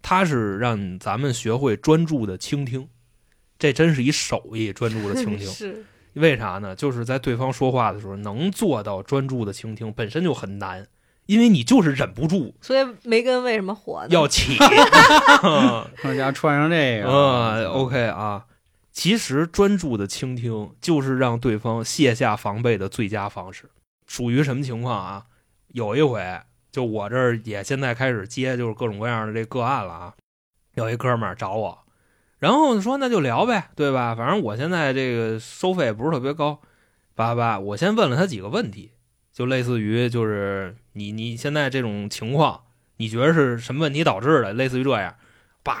[0.00, 2.88] 他是让咱们学会专注的倾听。
[3.58, 5.46] 这真是一手艺，专注的倾听。
[5.52, 6.74] 是，为啥呢？
[6.76, 10.86] 就是在对方说话的时候，能做到专注的倾听，本身就很难，
[11.26, 14.08] 因为你就是忍不住所以梅根为什么火呢？
[14.10, 14.56] 要起。
[16.02, 18.46] 大家穿上这个， 嗯，OK 啊。
[18.92, 23.70] 其实专注的倾听就是让对方卸下防备的最佳方式。
[24.06, 25.24] 属于什么情况啊？
[25.68, 26.22] 有一回，
[26.70, 30.12] 就我这儿也现在开始接就是各种各样的这个案了啊。
[30.74, 31.78] 有一哥们儿找我，
[32.42, 34.16] 然后说那就聊呗，对吧？
[34.16, 36.60] 反正我现在这个收费不是特别高，
[37.14, 38.90] 叭叭，我先问了他几个问题，
[39.32, 42.62] 就类似于就是你你现在这种情况，
[42.96, 44.52] 你觉得是什么问题导致的？
[44.52, 45.14] 类似于这样，
[45.62, 45.78] 叭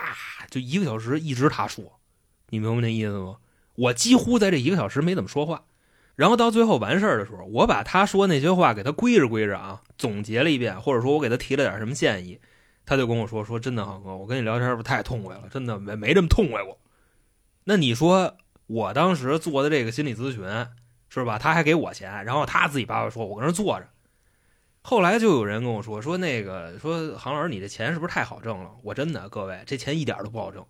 [0.50, 1.98] 就一个小时一直他说，
[2.50, 3.38] 你明白那意思吗？
[3.74, 5.64] 我几乎在这一个小时没怎么说话，
[6.14, 12.38] 然后到最后完事儿的时候，我把他说那些话给他归着归着啊，总结了一遍，或者说我给他提了点什么建议，
[12.84, 16.78] 他就跟我说说真的，航哥，我跟你聊天不太痛快了，真的没没这么痛快过。
[17.64, 20.44] 那你说我当时做的这个心理咨询
[21.08, 21.38] 是吧？
[21.38, 23.88] 他还给我钱，然后他自己叭叭说，我跟那坐着。
[24.80, 28.70] 后来就有人跟我说说那个说航老师，你这钱是不是太好挣了？
[28.82, 30.66] 我真的各位，这钱一点都不好挣。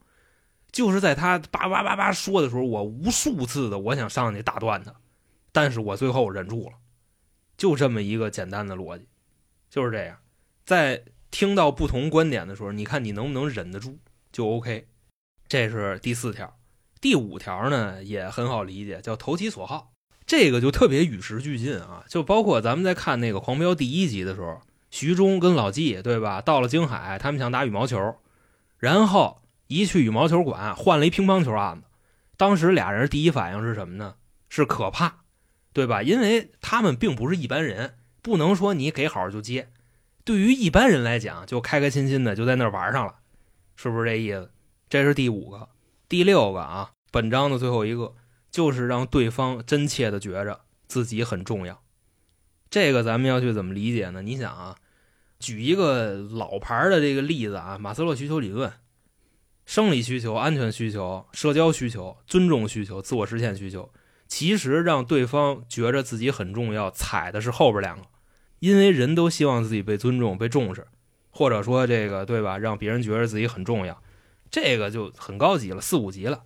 [0.71, 4.95] 就是在他叭叭叭叭说的时候，我无数次的我想上去打断他，
[5.53, 6.77] 但是我最后忍住了，
[7.57, 9.07] 就这么一个简单的逻辑，
[9.71, 10.19] 就是这样。
[10.65, 13.99] 在听到不同观点的时候，你看你能不能忍得住，
[14.31, 14.87] 就 OK。
[15.49, 16.57] 这是第四条，
[17.01, 19.93] 第五条呢也很好理解，叫投其所好。
[20.25, 28.17] 这个就特别与时俱进啊，就包括咱们在看那个《狂飙》第一集的时候，徐忠跟老纪对吧，到了京海，他们想打羽毛球，
[28.79, 31.87] 然后一去羽毛球馆换了一乒乓球案子。
[32.37, 34.17] 当时俩人第一反应是什么呢？
[34.49, 35.25] 是可怕，
[35.73, 36.03] 对吧？
[36.03, 39.71] 因为他们并不是一般人，不能说你给好就接。
[40.25, 43.17] 对于一般人来讲，就开开心心的就在那玩上了，
[43.77, 44.51] 是不是这意思？
[44.89, 45.69] 这是第五个，
[46.09, 48.15] 第六个啊，本章的最后一个
[48.51, 51.83] 就是让对方真切的觉着自己很重要。
[52.71, 54.23] 这个咱们要去怎么理解呢？
[54.23, 54.77] 你想啊，
[55.39, 58.73] 举一个老牌的这个例子啊，马斯洛需求理论，
[59.67, 63.93] 生理需求、安全需求、社交需求、尊重需求、自我实现需求，
[64.29, 68.07] 其实让对方觉着自己很重要，踩的是后边两个，
[68.63, 70.87] 因为人都希望自己被尊重、被重视，
[71.31, 74.01] 或者说这个对吧，让别人觉得自己很重要，
[74.53, 76.45] 这个就很高级了，四五级了。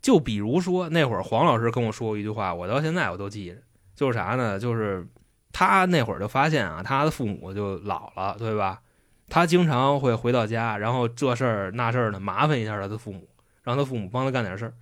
[0.00, 3.56] 就比如说那会儿黄老师跟我说过一句话，我到现在我都记着，
[3.96, 4.60] 就是啥呢？
[4.60, 5.04] 就是
[5.50, 8.80] 他那会儿就发现啊，他的父母就老了，对吧？
[9.28, 13.28] 他经常会回到家，然后这事儿那事儿的麻烦一下他的父母，
[13.64, 14.74] 让他父母帮他干点事儿。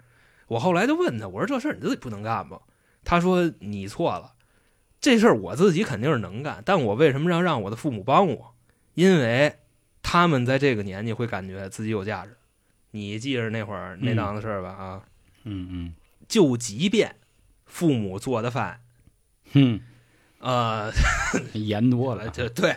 [0.48, 2.58] 我后来就问他，我说这事儿你自己不能干吗？
[3.04, 4.32] 他说你错了，
[5.02, 8.54] 这事儿我自己肯定是能干，但我为什么要让我的父母帮我？
[8.94, 9.56] 因为
[10.02, 12.36] 他们在这个年纪会感觉自己有价值。
[12.92, 14.68] 你记着那会儿那档子事儿吧？
[14.70, 15.02] 啊，
[15.44, 15.94] 嗯嗯
[16.28, 17.16] 就即便
[17.66, 18.80] 父母做的饭，
[19.54, 19.80] 嗯，
[20.38, 20.92] 呃，
[21.54, 22.76] 盐多了，就对，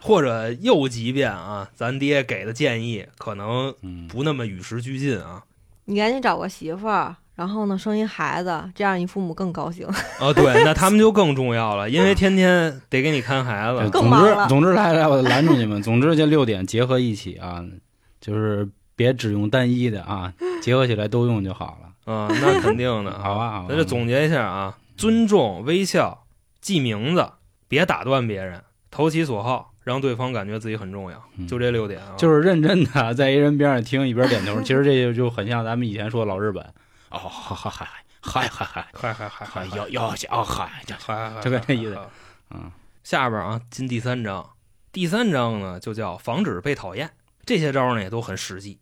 [0.00, 5.44] 或者又即便啊，咱爹给的建议可能嗯，不那么与时俱进啊。
[5.84, 9.86] 你赶紧找个媳妇儿，然后呢生一孩子，这样你父母更高兴。
[10.20, 13.78] 哦， 对，那他们就更重要了，因为天天得给你看孩子。
[13.88, 15.82] 总更忙了之总之来来，我拦住你们。
[15.82, 17.64] 总之这六点结合一起啊，
[18.20, 22.12] 就是别只用单一的啊，结合起来都用就好了。
[22.12, 23.20] 啊、那肯定的 啊。
[23.22, 26.24] 好吧，好吧咱就总结一下啊：尊重、微笑、
[26.60, 27.26] 记名字，
[27.68, 32.12] 别打断别人，投其所好，让对方感觉自己很重要，嗯就这六点啊。
[32.18, 36.62] 就是认真的 在一人边上听一边点头，其实这就就很像咱们以前说的老日本。
[37.10, 37.88] 哦，嗨嗨嗨
[38.20, 42.06] 嗨嗨嗨嗨嗨嗨嗨，嗨，要要要嗨，这嗨嗨，就跟这意思嗨。
[42.50, 42.70] 嗯
[43.02, 44.50] 下边啊，进第三章，
[44.92, 47.10] 第三章呢就叫防止被讨厌。
[47.44, 48.78] 这些招呢也都很实际。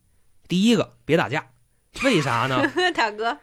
[0.48, 1.46] 第一个，别打架，
[2.02, 2.60] 为啥呢？
[2.94, 3.38] 大哥，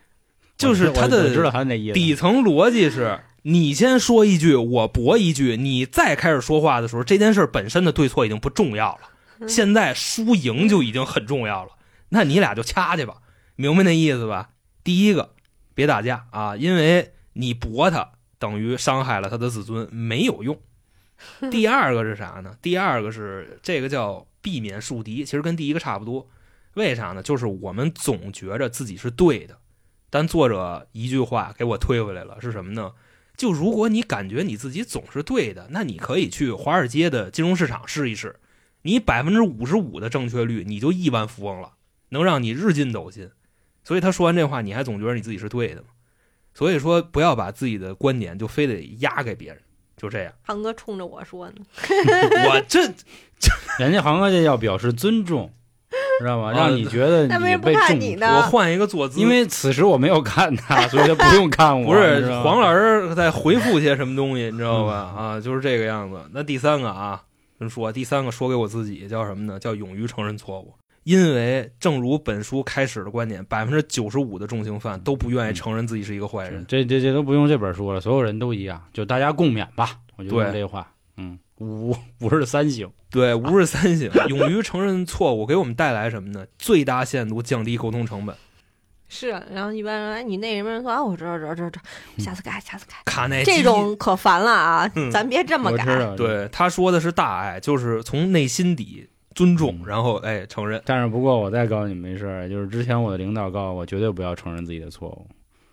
[0.57, 1.93] 就是他的知道他那意思。
[1.93, 11.71] 底层逻辑是你先说一句，我驳一句，你再开始说话的时候，这件事本身的对错已经不重要了，现在输赢就已经很重要了。
[12.09, 13.15] 那你俩就掐去吧，
[13.55, 14.49] 明白那意思吧？
[14.85, 15.33] 第一个，
[15.73, 20.57] 别打架啊，因为你驳他等于伤害了他的自尊，没有用。
[21.49, 22.55] 第二个是啥呢？
[22.61, 26.29] 第二个是这个叫避免树敌，其实跟第一个差不多。
[26.75, 27.23] 为啥呢？
[27.23, 29.57] 就是我们总觉着自己是对的，
[30.11, 32.91] 但作者一句话给我推回来了，是什么呢？
[33.35, 38.35] 就如果你感觉你自己总是对的，那你可以去华尔街的金融市场试一试，
[38.83, 41.73] 你百分之五十五的正确率，你就亿万富翁了，
[42.09, 43.31] 能让你日进斗金。
[43.85, 45.87] 所以他说完这话，你还总觉得你自己是对的吗？
[46.53, 49.61] 所以说，不要把自己的观点就非得压给别人，
[49.95, 50.33] 就这样。
[50.41, 51.55] 航哥冲着我说呢，
[52.49, 52.81] 我这
[53.77, 55.51] 人家航哥这要表示尊重，
[56.19, 56.51] 知道吗？
[56.51, 57.81] 啊让你觉得那为什么不被重。
[57.81, 61.93] 看你呢我换一个坐姿，因为此时我没有看他， 所以他不用看我。
[61.93, 65.13] 不是黄老师在回复些什么东西，你知道吧？
[65.17, 66.17] 嗯啊，就是这个样子。
[66.31, 67.21] 那第三个啊，
[67.59, 69.59] 跟说第三个说给我自己叫什么呢？
[69.59, 70.73] 叫勇于承认错误。
[71.05, 76.65] 因为正如本书开始的观点，百分之九十五的重刑犯都不愿意承认自己是一个坏人。
[76.67, 79.99] 这这这都不用这本书了，所有人都一样，就大家共勉吧。
[80.15, 86.47] 我就用这话，嗯，五五日三省，对，五日三省， 勇于承认错误，给我们带来什么呢？
[86.57, 88.35] 最大限度降低沟通成本。
[89.07, 91.83] 是，然后一般人，哎，你那什么人说啊，我知道，知道，知道，知道，
[92.17, 95.85] 下次改，下次改，卡内基这种可烦了啊嗯，咱别这么改。
[96.17, 100.81] 对他说的是大爱，就是从内心底尊重，嗯然后哎承认。
[100.85, 105.27] 但是不过我再告诉你们一事儿，就是之前我的领导告诉我，绝对不要承认自己的错误。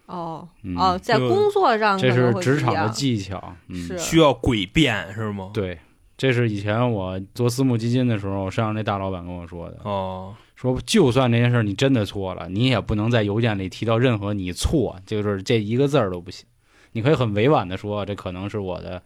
[0.06, 3.54] 哦嗯、哦，在工作上这是职场的技巧。
[3.68, 5.50] 嗯，是需要诡辩是吗？
[5.54, 5.78] 对，
[6.18, 9.78] 这是以前我做私募基金的时候，我上那大老板跟我说的。
[9.84, 16.46] 哦，说就算这件事儿你真的错了，你也不能在邮件里提到任何你错，就是这一个字儿都不行。
[16.92, 19.02] 你可以很委婉的说，这可能是我的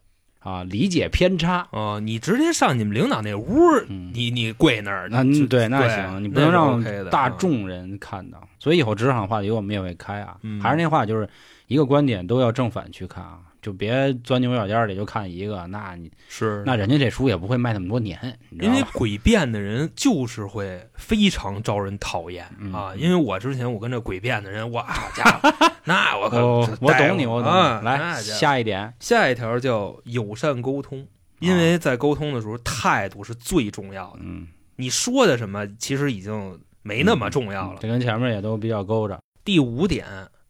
[0.46, 1.66] 啊理解偏差。
[1.72, 3.46] 哦，你直接上你们领导那屋，
[3.88, 8.40] 嗯，你你跪那儿，那就对那行，你不能让大嗯众人看到。
[8.58, 11.28] 所以以后职场话题我们也会开啊，嗯还是那话，就是
[11.66, 18.80] 一个观点都要正反去看啊，就别钻牛角尖里就看一个，那你是那人家这书也不会卖那么多年，因为？
[18.92, 22.94] 诡辩的人就是会非常招人讨厌嗯啊！
[22.96, 25.52] 因为我之前我跟这诡辩的人，哇好家伙，
[25.82, 27.84] 那我可我我懂你，我懂啊你。
[27.84, 31.04] 来下一点，下一条叫友善沟通，
[31.40, 34.20] 因为在沟通的时候态度是最重要的。
[34.22, 37.78] 嗯，你说的什么其实已经没那么重要了。
[37.80, 39.18] 这跟前面也都比较勾着。
[39.44, 40.06] 第五点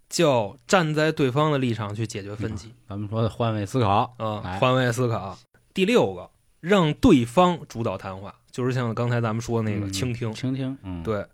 [0.09, 2.73] 叫站在对方的立场去解决分歧。
[2.89, 5.39] 咱们说的换位思考，啊、哎换位思考。
[5.75, 10.33] 第六个，让对方主导谈话，就是像刚才咱们说的那个嗯倾听。
[10.33, 11.27] 倾听，嗯，，对，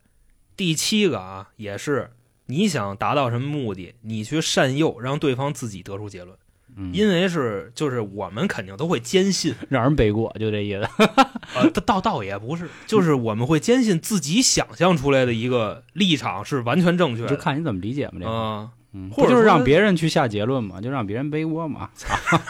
[0.57, 2.11] 第七个啊，也是
[2.47, 6.37] 你想达到什么目的，你去善诱，让对方自己得出结论。
[6.77, 10.89] 嗯，因为是就是我们肯定都会坚信， 让人背锅，就这意思。
[11.55, 17.29] 呃，倒倒也不是，就是我们会坚信自己想象出来的一个立场是完全正确的。
[17.29, 21.91] 就看你怎么理解嘛，这个，啊、嗯，或者就是让别人去下结论嘛，就让别人背锅嘛，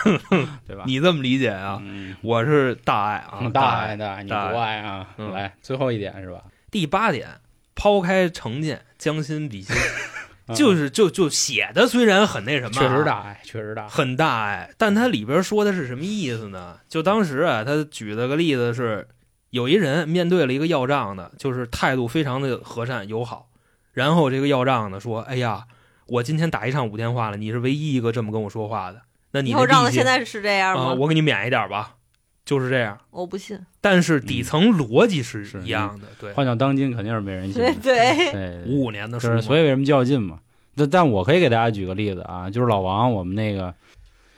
[0.67, 0.85] 对吧？
[0.87, 1.81] 你这么理解啊？
[1.83, 5.09] 嗯，我是大爱啊，大爱大爱，你大爱啊！
[5.17, 6.45] 嗯来，最后一点是吧？
[6.71, 7.29] 第八点，
[7.75, 10.12] 抛开成见，将心比心，嗯
[10.55, 13.89] 就是就就写的虽然很那什么、啊，确实大爱，确实大。
[13.89, 16.79] 很大爱，但它里边说的是什么意思呢？
[16.89, 19.09] 就当时啊，他举了个例子是，
[19.51, 23.49] 有一人面对了一个要账的，就是态度非常的和善友好，
[23.93, 25.65] 然后这个要账的说：“哎呀，
[26.07, 30.95] 我今天打一场五电话了，你是唯一一个这么跟我说话的，那你以后让的现在是这样啊、吗？
[30.95, 31.95] 我给你免一点吧。”
[32.45, 33.59] 就是这样，我不信。
[33.81, 37.81] 但是底层逻辑是是一样的，对，换到当今肯定是没人信对的。
[37.81, 40.39] 对，对，五 五年的书嘛，就是所以为什么较劲嘛？
[40.75, 43.75] 但但我可以给大家举个例子啊，就是老王，我们那个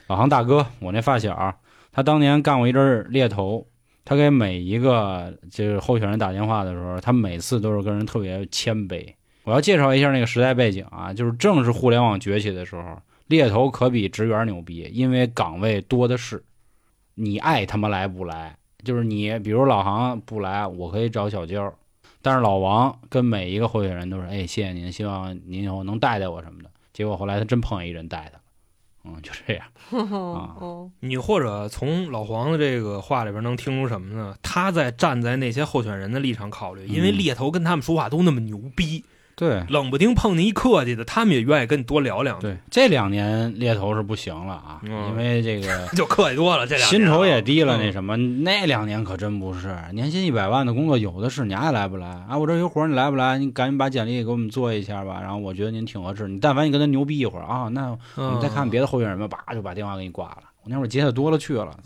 [0.09, 1.55] 老航大哥，我那发小，
[1.93, 3.67] 他当年干过一阵猎头，
[4.05, 9.07] 他给每一个就是候选人打电话的时候，他每次都是跟人特别谦卑。
[9.45, 16.43] 我要介绍一下那个时代背景啊，就是正是互联网崛起的时候，猎头可比职员牛逼，因为岗位多的是，
[17.15, 21.73] 你爱他妈来不来，就是你，比如老航不来，我可以找小娇。
[22.23, 26.71] 但是老王跟每一个候选人都是，哎，谢谢您，希望您以后能带带我什么的。
[26.93, 28.41] 结果后来他真碰见一人带他了，
[29.05, 29.67] 嗯，就这样。
[29.91, 34.35] 哦， 你或者从老黄的这个话里边能听出什么呢？
[34.43, 39.05] 他在站在那些候选人的立场考虑，因为嗯猎头跟他们说话都那么牛逼，
[39.37, 46.67] 对冷不丁碰你一客气的，他们也愿意跟你多聊两句，对，这两年猎头是不行了啊，嗯因为这个 就客气多了。
[46.67, 52.39] 这两年薪酬也低了，嗯那什么，那两年可真不是，年薪一百万的工作有的是，你爱来不来啊？
[52.39, 53.37] 我这有活儿你来不来？
[53.39, 55.21] 你赶紧把简历给我们做一下吧。
[55.21, 58.87] 然后我觉得您挺合适，你但凡你跟他牛逼一会儿啊，那我们再看看别的。
[58.87, 60.43] 候选人吧，叭就把电话给你挂了。
[60.63, 61.77] 我那会儿接的多了去了，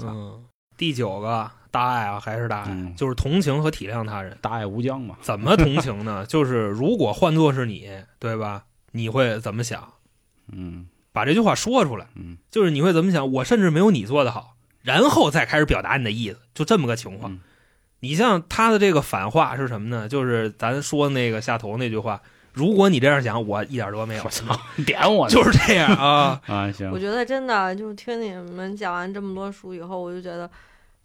[0.76, 4.36] 第九个大爱啊，还是大爱，嗯就是同情和体谅他人。
[4.40, 5.16] 大爱无疆嘛。
[5.20, 6.24] 怎么同情呢？
[6.28, 7.88] 就是如果换作是你，
[8.18, 8.64] 对吧？
[8.92, 9.92] 你会怎么想？
[10.50, 13.30] 嗯把这句话说出来，嗯就是你会怎么想？
[13.32, 17.32] 我甚至没有你做的好，然后再开始表达你的意思，就这么个情况。
[17.32, 17.40] 嗯
[18.00, 20.08] 你像他的这个反话是什么呢？
[20.08, 24.30] 就是咱说那个下头那句话，如果你这样想，我一点都没有我。
[24.30, 24.56] 操，
[24.86, 30.48] 点我呢就是这样啊， 啊行我，觉得真的就是听你们讲完这么多书以后，我就觉得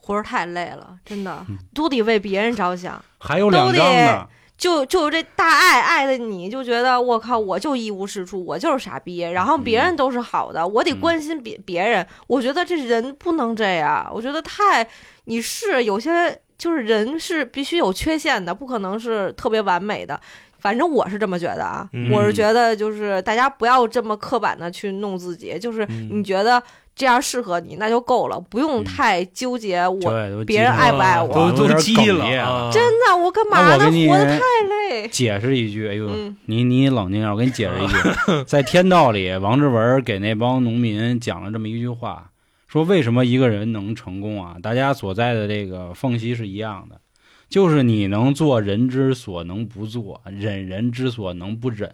[0.04, 3.02] 活着太累了，真的嗯都得为别人着想。
[3.20, 4.28] 还有两张都呢。
[4.56, 12.06] 就就这大爱爱的你，就觉得我靠，我就一无是处，我就是傻逼，然后别人都是好的，我得嗯关心别别人。
[12.28, 14.88] 我觉得这人不能这样，我觉得太
[15.26, 20.18] 你是有些就是人是必须有缺陷的，不可能是特别完美的。
[20.60, 26.62] 反正我是这么觉得啊，嗯我是觉得就是大家不要这么刻板的去弄自己，就是嗯你觉得
[26.96, 30.00] 这样适合你那就够了，不用嗯太纠结我。
[30.00, 32.70] 对别人爱不爱我都都急了！
[32.72, 33.86] 真的，我干嘛呢？
[34.08, 35.08] 活得太累。
[35.08, 42.30] 解释一句，哎呦，嗯你你冷静一下，我给你解释一句，在天道里，王志文给那帮农民讲了这么一句话，
[42.68, 44.58] 说为什么一个人能成功啊？
[44.62, 47.02] 大家所在的这个缝隙是一样的，
[47.50, 51.94] 就是你能做人之所能不做，忍人之所能不忍，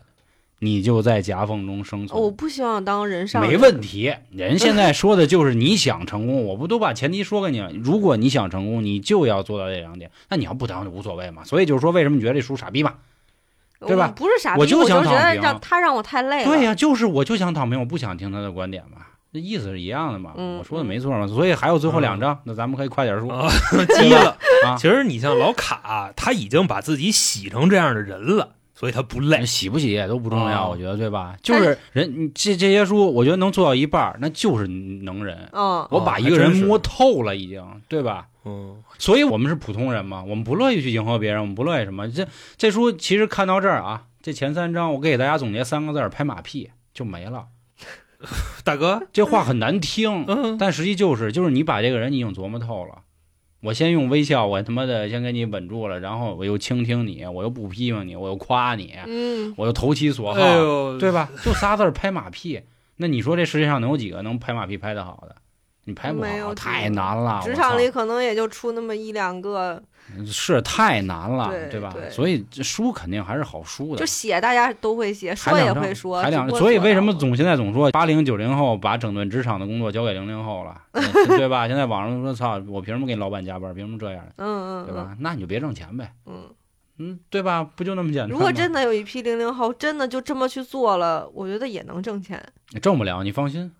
[0.59, 2.21] 你就在夹缝中生存。
[2.21, 7.71] 我不希望当人上没问题，人现在说的就是你想成功，我不都把前提说给你了？
[7.73, 11.43] 如果你想成功，你就要做到这两点，那你要不当就无所谓嘛。
[11.43, 12.93] 所以就是说，为什么你觉得这书傻逼嘛？
[13.87, 16.45] 对吧我不是傻逼，我就觉得想躺平让他让我太累了。
[16.45, 20.33] 对呀、就是我就想躺平，我不想听他的观点嘛，那意思是一样的嘛。
[20.35, 23.49] 嗯我说的没错嘛，所以还有最后两章，那咱们可以快点说啊，
[23.97, 24.37] 急了。
[24.67, 24.75] 啊。
[24.75, 29.45] 其实你像老卡，他已经把自己洗成这样的人了，所以他不累。
[29.45, 31.35] 洗不洗也都不重要，哦我觉得对吧？
[31.41, 35.49] 就是人，你这这些书，我觉得能做到一半，那就是能人。
[35.51, 38.27] 嗯，我把一个人摸透了，已经，对吧？
[38.45, 42.09] 嗯，所以我们是普通人嘛，我们不乐意去迎合别人，我们不乐意什么。
[42.09, 42.25] 这
[42.55, 47.47] 这书其实看到这儿啊，这前三章我给大家总结三个字儿：拍马屁就没了。
[48.63, 52.99] 大哥，这话很难听，嗯，但实际就是就是你把这个人你已经琢磨透了。
[53.61, 61.29] 我先用微笑，我他妈的先给你稳住了，然后我又倾听你，我又不批评你，我又夸你，嗯，我又投其所好，哎呦，对吧？
[61.43, 62.61] 就仨字儿拍马屁。
[62.97, 65.35] 那你说这世界上能有几个能拍马屁拍得好的？
[65.85, 67.41] 你拍不好，太难了。
[67.43, 69.81] 职场里可能也就出那么一两个，
[70.25, 71.53] 是太难了，吧？
[71.71, 74.05] 对吧所以这书肯定还是好书的就。
[74.05, 76.23] 写大家都会写，说也会说，
[76.57, 81.03] 所以为什么总现在总说八零九零后把整顿职场的工作交给零零后了， 嗯
[81.37, 81.67] 对吧？
[81.67, 83.73] 现在网上说操，我凭什么给你老板加班？
[83.73, 84.23] 凭什么这样？
[84.37, 85.15] 嗯嗯对吧？
[85.19, 86.43] 那你就别挣钱呗，嗯
[86.97, 87.63] 嗯，对吧？
[87.63, 88.29] 不就那么简单？
[88.29, 92.43] 如果真的有一批零零后真的就这么去做了，我觉得也能挣钱。
[92.81, 93.71] 挣不了，你放心。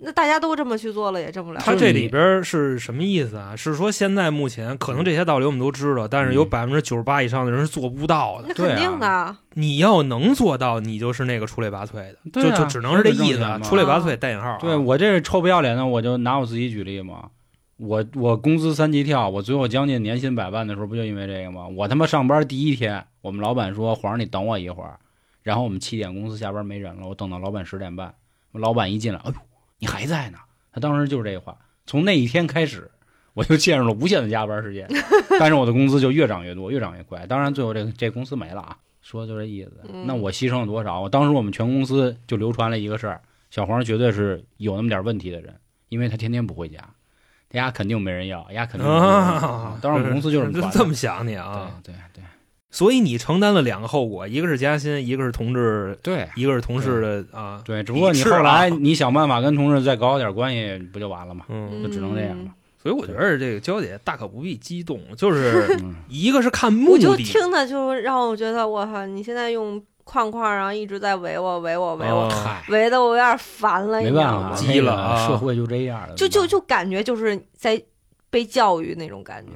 [0.00, 1.60] 那大家都这么去做了，也挣不了。
[1.60, 3.56] 他这里边是什么意思啊？
[3.56, 8.46] 是说现在目前可能这些道理我们都知道，但是有嗯百分之九十八以上的人是做不到的。
[8.48, 14.58] 那肯定的，你要能做到，你就是那个出类拔萃的，对啊就就只能是这意思出类拔萃带引号啊。
[14.60, 17.30] 对我这是臭不要脸的，我就拿我自己举例嘛。
[17.78, 21.66] 我我工资三级跳，我最后将近年薪百万的时候，不就因为这个吗？
[21.66, 24.98] 我他妈上班第一天，我们老板说皇上你等我一会儿，
[25.42, 28.14] 然后我们七点公司下班没人了，我等到老板十点半，
[28.52, 29.34] 老板一进来，哎呦
[29.78, 30.38] 你还在呢？
[30.72, 31.56] 他当时就是这话。
[31.86, 32.90] 从那一天开始，
[33.34, 34.86] 我就陷入了无限的加班时间，
[35.40, 37.26] 但是我的工资就越涨越多，越涨越快。
[37.26, 39.72] 当然最后这这公司没了啊，说的就这意思。
[39.92, 41.00] 嗯那我牺牲了多少？
[41.00, 43.20] 我当时我们全公司就流传了一个事儿，
[43.50, 45.54] 小黄绝对是有那么点问题的人，
[45.88, 46.78] 因为他天天不回家，
[47.48, 51.72] 他家肯定没人要，家肯定没人要啊，当然我们公司就是这么 想你啊。
[51.82, 52.24] 对对对
[52.70, 57.62] 所以你承担了两个后果，一个是加薪，一个是同志，对一个是同事的啊。
[57.64, 61.46] 对，只不过你后来你想办法跟同事再搞好点关系，不就完了吗？
[61.48, 62.50] 嗯，就只能这样了。
[62.80, 72.30] 所以我觉得这个娇姐大可不必激动，就是嗯， 一个是看目我就，听的就让我觉得，我靠，你现在用框框，然后一直在围我，围我，围我，
[72.68, 74.56] 围的我有点烦了，没你知道吗办法，？
[74.56, 76.14] 急了啊社会就这样了。
[76.14, 77.82] 就就就感觉就是在
[78.30, 79.52] 被教育那种感觉。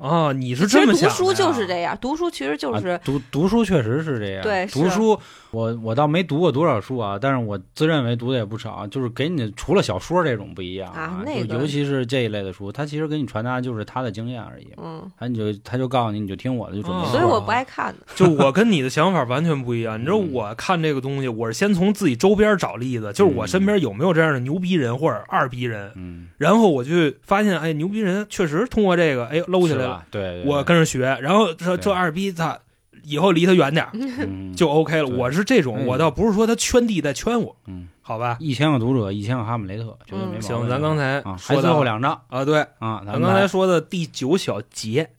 [0.00, 4.42] 嗯啊，你是其实读这么想的书就是这样，读书其实就是啊、读读书确实是这样。
[4.42, 5.18] 对读书
[5.52, 8.86] 我我倒没读过多少书啊，但是我自认为读的也不少。
[8.88, 14.68] 就是给你除了小说这种不一样啊那个就尤其是这一类的书，他其实给你传达就是他的经验而已。
[14.76, 17.12] 嗯，他你就他就告诉你，你就听我的，就准没哦错。
[17.12, 18.06] 所以我不爱看的。
[18.14, 20.00] 就我跟你的想法完全不一样。
[20.00, 32.58] 你知道，嗯我看这个东西，我是先从自己周边找例子，就是我身边有没有这样的牛逼人或者二逼人，嗯，然后我去发现，哎，牛逼人确实通过这个，哎，搂起来了，对我跟着学，然后这这二逼他
[33.04, 35.08] 以后离他远点就 OK 了。
[35.08, 38.36] 我是这种，嗯我倒不是说他圈地在圈我，嗯，好吧？
[38.40, 40.42] 一千个读者，一千个哈姆雷特，绝对没毛病。
[40.42, 45.10] 行，咱刚才啊，还说到最后两章啊，对，啊，咱刚才说的第九小节，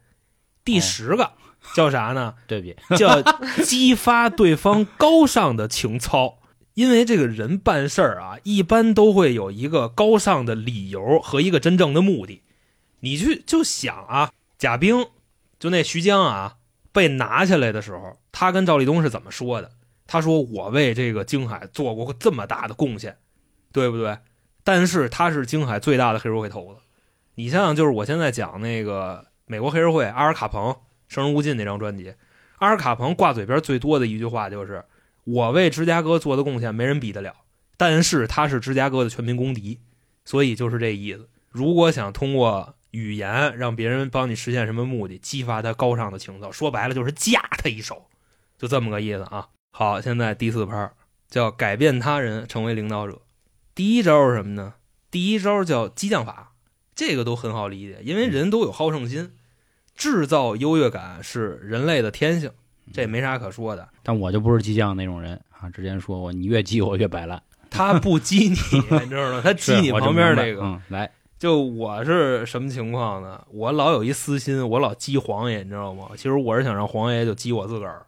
[0.63, 1.31] 第哦十个
[1.75, 2.35] 叫啥呢？
[2.47, 3.21] 对比，叫
[3.63, 6.37] 激发对方高尚的情操。
[6.73, 12.43] 因为这个人办事儿啊，一般都会有一个高尚的理由和一个真正的目的。
[13.01, 15.05] 你去就想啊，贾冰
[15.59, 16.55] 就那徐江啊
[16.91, 19.71] 被拿下来的时候，他跟赵立东是怎么说的？
[20.07, 23.17] 他说：“我为这个京海做过这么大的贡献，
[23.71, 24.17] 对不对？
[24.63, 26.81] 但是他是京海最大的黑社会头子。
[27.35, 30.71] 你想想，就是我现在讲那个美国黑社会阿尔卡彭
[31.07, 32.13] 《生人勿近》那张专辑，
[32.57, 34.83] 阿尔卡彭挂嘴边最多的一句话就是
[35.23, 37.33] ：“我为芝加哥做的贡献没人比得了。”
[37.77, 39.79] 但是他是芝加哥的全民公敌，
[40.25, 41.29] 所以就是这意思。
[41.49, 48.07] 如果想通过语言让别人帮你实现什么目的，激发他高尚的情操，说白了就是架他一手，
[48.57, 49.47] 就这么个意思啊。
[49.71, 50.91] 好，现在第四拍
[51.29, 53.21] 叫改变他人成为领导者。
[53.73, 54.75] 第一招是什么呢？
[55.09, 56.53] 第一招叫激将法，
[56.93, 59.31] 这个都很好理解，因为人都有好胜心，
[59.95, 62.51] 制造优越感是人类的天性，
[62.93, 63.87] 这没啥可说的。
[64.03, 67.41] 但我就不是激将那种人啊，之前说过，你越激我越摆烂。
[67.69, 68.55] 他不激你，
[68.99, 69.39] 你知道吗？
[69.41, 70.61] 他激你旁边那个。
[70.61, 71.09] 嗯，来，
[71.41, 73.41] 就我是什么情况呢？
[73.51, 76.09] 我老有一私心，我老激黄爷，你知道吗？
[76.15, 78.05] 其实我是想让黄爷就激我自个儿。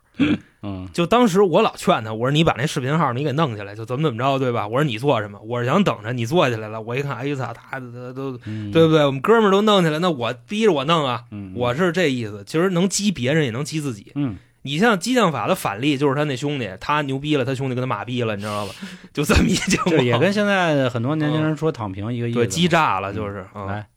[0.62, 4.68] 嗯就当时我老劝他，我说你把那视频号你给弄起来，就怎么怎么着，对吧？
[4.68, 5.40] 我说你做什么？
[5.48, 9.04] 我是想等着你做起来了，我一看，哎呦操，他他都嗯，对不对？
[9.04, 12.44] 我们哥们儿都弄起来，那我逼着我弄啊，嗯，我是这意思。
[12.46, 14.12] 其实能激别人，也能激自己。
[14.14, 18.74] 嗯你像激将法的反例，就是他那兄弟，他牛逼了，他兄弟跟他马逼了，你知道吧？
[19.14, 19.98] 就这么一情况。
[19.98, 22.46] 这也跟现在很多年轻人说躺平一个意思嘛。
[22.46, 23.46] 对激炸了，就是。
[23.54, 23.88] 啊来，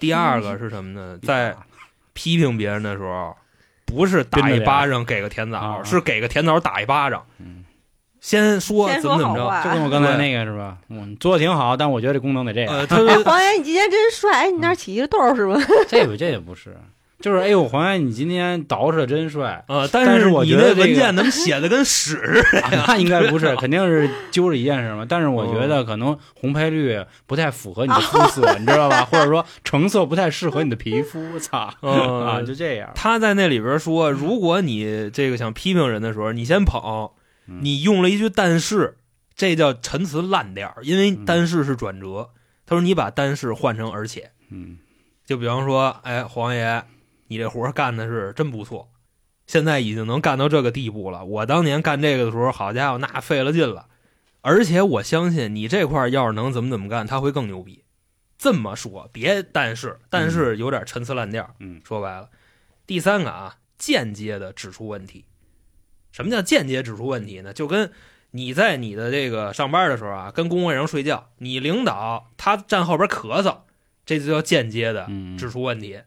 [0.00, 1.18] 第二个是什么呢？
[1.22, 1.54] 在
[2.14, 3.36] 批评别人的时候，
[3.84, 7.24] 不是打一巴掌给个甜枣，啊是给个甜枣打一巴掌。
[7.38, 7.64] 嗯，
[8.20, 10.78] 先说怎么怎么着，就跟我刚才那个是吧？
[10.88, 12.74] 嗯，做的挺好，但我觉得这功能得这样。
[12.74, 14.44] 呃，他哎，黄爷，你今天真帅！
[14.44, 15.54] 哎，你那儿起一个痘是吧？
[15.86, 16.74] 这不这也不是，
[17.24, 19.64] 就是哎呦，黄岩，你今天捯饬的真帅。
[19.66, 22.60] 呃，但是是我你那觉得这个文件怎么写的跟屎似的？
[22.60, 25.06] 啊那应该不是， 肯定是揪着一件事嘛。
[25.08, 29.06] 但是我觉得可能红配绿不太符合你的肤色，你知道吧？
[29.10, 32.90] 或者说成色不太适合你的皮肤，操嗯啊，就这样。
[32.94, 37.10] 他在那里边说，如果你这个想批评人的时候，你先捧，
[37.48, 38.98] 嗯你用了一句但是，
[39.34, 42.28] 这叫陈词滥调，因为嗯但是是转折。
[42.66, 44.76] 他说你把但是换成而且，嗯
[45.24, 46.82] 就比方说，哎，黄爷，
[47.28, 48.90] 你这活干的是真不错，
[49.46, 51.24] 现在已经能干到这个地步了。
[51.24, 53.86] 我当年干这个的时候，好家伙，那费了劲了。
[54.40, 57.82] 而且我相信你这块要是能怎么怎么干，他会更牛逼。
[58.36, 61.54] 这么说，别但是，但是有点陈词滥调。
[61.60, 62.28] 嗯说白了，
[62.86, 65.24] 第三个啊，间接的指出问题。
[66.12, 67.54] 什么叫间接指出问题呢？
[67.54, 67.90] 就跟
[68.32, 73.58] 你在你的这个上班的时候啊，跟工位上睡觉，你领导他站后边咳嗽，
[74.04, 76.00] 这就叫间接的嗯，指出问题，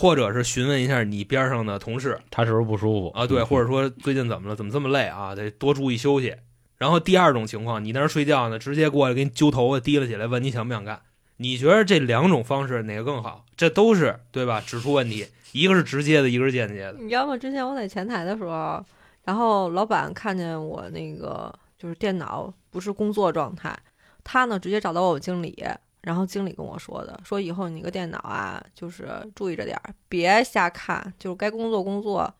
[0.00, 6.34] 或者是询问一下你边上的同事他是不是不舒服啊，对，或者说最近怎么了，怎么这么累啊，得多注意休息。
[6.78, 11.02] 然后第二种情况，你在那儿睡觉呢，直接过来给你揪头发提了起来，问你想不想干。
[11.36, 13.44] 你觉得这两种方式哪个更好？
[13.58, 14.62] 这都是对吧？
[14.66, 16.94] 指出问题，一个是直接的，一个是间接的。
[16.98, 17.36] 你知道吗？
[17.36, 18.82] 之前我在前台的时候，
[19.24, 23.78] 然后老板看见我那个就是电脑不是工作状态，
[24.24, 25.62] 他呢直接找到我经理，
[26.02, 32.32] 然后经理跟我说的，说以后你个电脑啊，就是注意着点儿，别瞎看，就是该工作工作。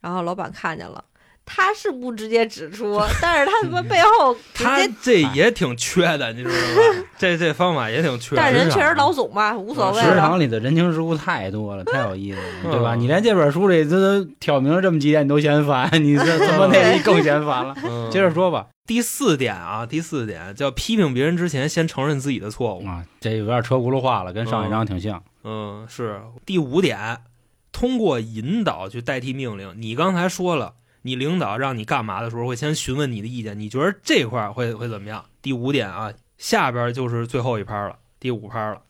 [0.00, 1.04] 然后老板看见了。
[1.44, 7.04] 他是不直接指出， 但是他他妈背后 直他接，这也挺缺的，你知道吗？
[7.18, 8.40] 这这方法也挺缺的。
[8.40, 10.16] 但人确实老总嘛，无所谓职了。
[10.16, 12.94] 场里的人情世故太多了，太有意思了，对吧？
[12.94, 17.74] 嗯你连这本书里这都挑明了这么几点你都嫌烦，你这 怎么那个更嫌烦了？
[17.84, 18.68] 嗯接着说吧。
[18.84, 22.86] 第四点啊，第四点叫批评别人之前先承认自己的错误。
[22.86, 25.22] 啊，这有点车轱辘话了，跟上一章挺像。
[25.44, 27.22] 嗯，是第五点，
[27.70, 29.74] 通过引导去代替命令。
[29.80, 35.24] 你刚才说了，你领导让你干嘛的时候会先询问你的意见，你觉得这块儿会会怎么样？
[35.40, 38.82] 第五点啊，下边就是最后一拍了，第五拍了，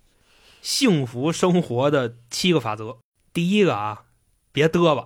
[0.62, 2.97] 幸福生活的七个法则。
[3.34, 4.05] 第一个啊，
[4.53, 5.05] 别嘚吧，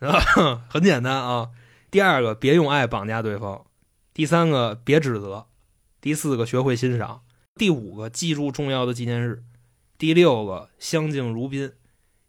[0.68, 1.50] 很简单啊。
[1.90, 3.64] 第二个，别用爱绑架对方。
[4.14, 5.46] 第三个，别指责。
[6.00, 7.22] 第四个，学会欣赏。
[7.56, 9.42] 第五个，记住重要的纪念日。
[9.98, 11.72] 第六个，相敬如宾。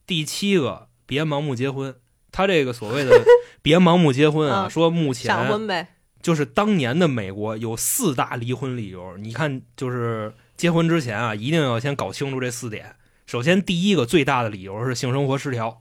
[0.07, 1.95] 第七个，别盲目结婚。
[2.31, 3.23] 他这个所谓的
[3.61, 9.15] 别盲目结婚啊，嗯说目前闪婚呗，就是当年的美国有四大离婚理由。
[9.17, 12.95] 你看，就是结婚之前啊，一定要先搞清楚这四点。
[13.27, 15.79] 首先，第一个最大的理由是性生活失调，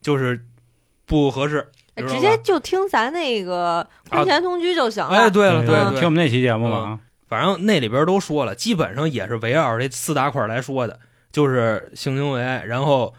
[0.00, 0.46] 就是
[1.04, 1.70] 不合适，
[2.02, 5.10] 直接就听咱那个婚前同居就行了。
[5.10, 10.98] 哎，对了，对了听我们那期节目嘛，反正那里边都说了，基本上也是围绕这四大块来说的，
[11.32, 13.14] 就是性行为，然后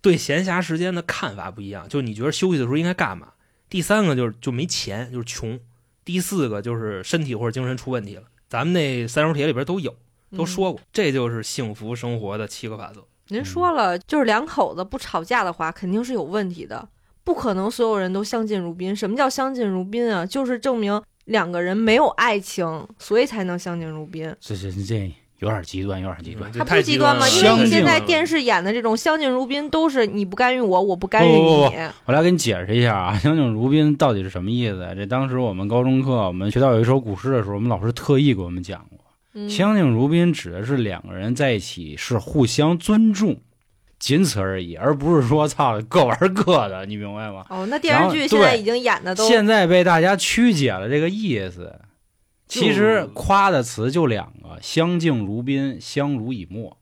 [0.00, 3.28] 对闲暇时间的看法不一样，就你觉得休息的时候应该干嘛？
[3.68, 5.58] 第三个就是就没钱，就是穷；
[6.04, 8.22] 第四个就是身体或者精神出问题了。
[8.48, 9.92] 咱们那三手帖里边都有，
[10.36, 13.04] 都嗯说过，这就是幸福生活的七个法则。
[13.28, 16.88] 您说了，就是两口子不吵架的话，肯定是有问题的，
[17.24, 18.94] 不可能所有人都相敬如宾。
[18.94, 20.24] 什么叫相敬如宾啊？
[20.26, 24.34] 就是证明两个人没有爱情，所以才能相敬如宾。
[24.40, 26.50] 这这这有点极端，有点极端。
[26.50, 27.56] 嗯这它不极端是极端吗？
[27.56, 31.76] 因为你现在电视演的这种相敬如宾，都是你不干预我，我不干预不不你。
[32.04, 34.86] 我来给你解释一下啊，相敬如宾到底是什么意思？
[34.94, 38.98] 这当时我们高中课，我们学到有一首古诗的时候，我们老师特意给我们讲过，
[39.32, 43.38] 嗯相敬如宾指的是两个人在一起是互相尊重，
[44.00, 47.46] 仅此而已，而不是说操各玩各的，你明白吗？
[47.50, 51.78] 哦，那电然后视剧现在对已经演的都现在被大家曲解了这个意思，
[52.48, 56.76] 其实夸的词就两个：相敬如宾，相濡以沫。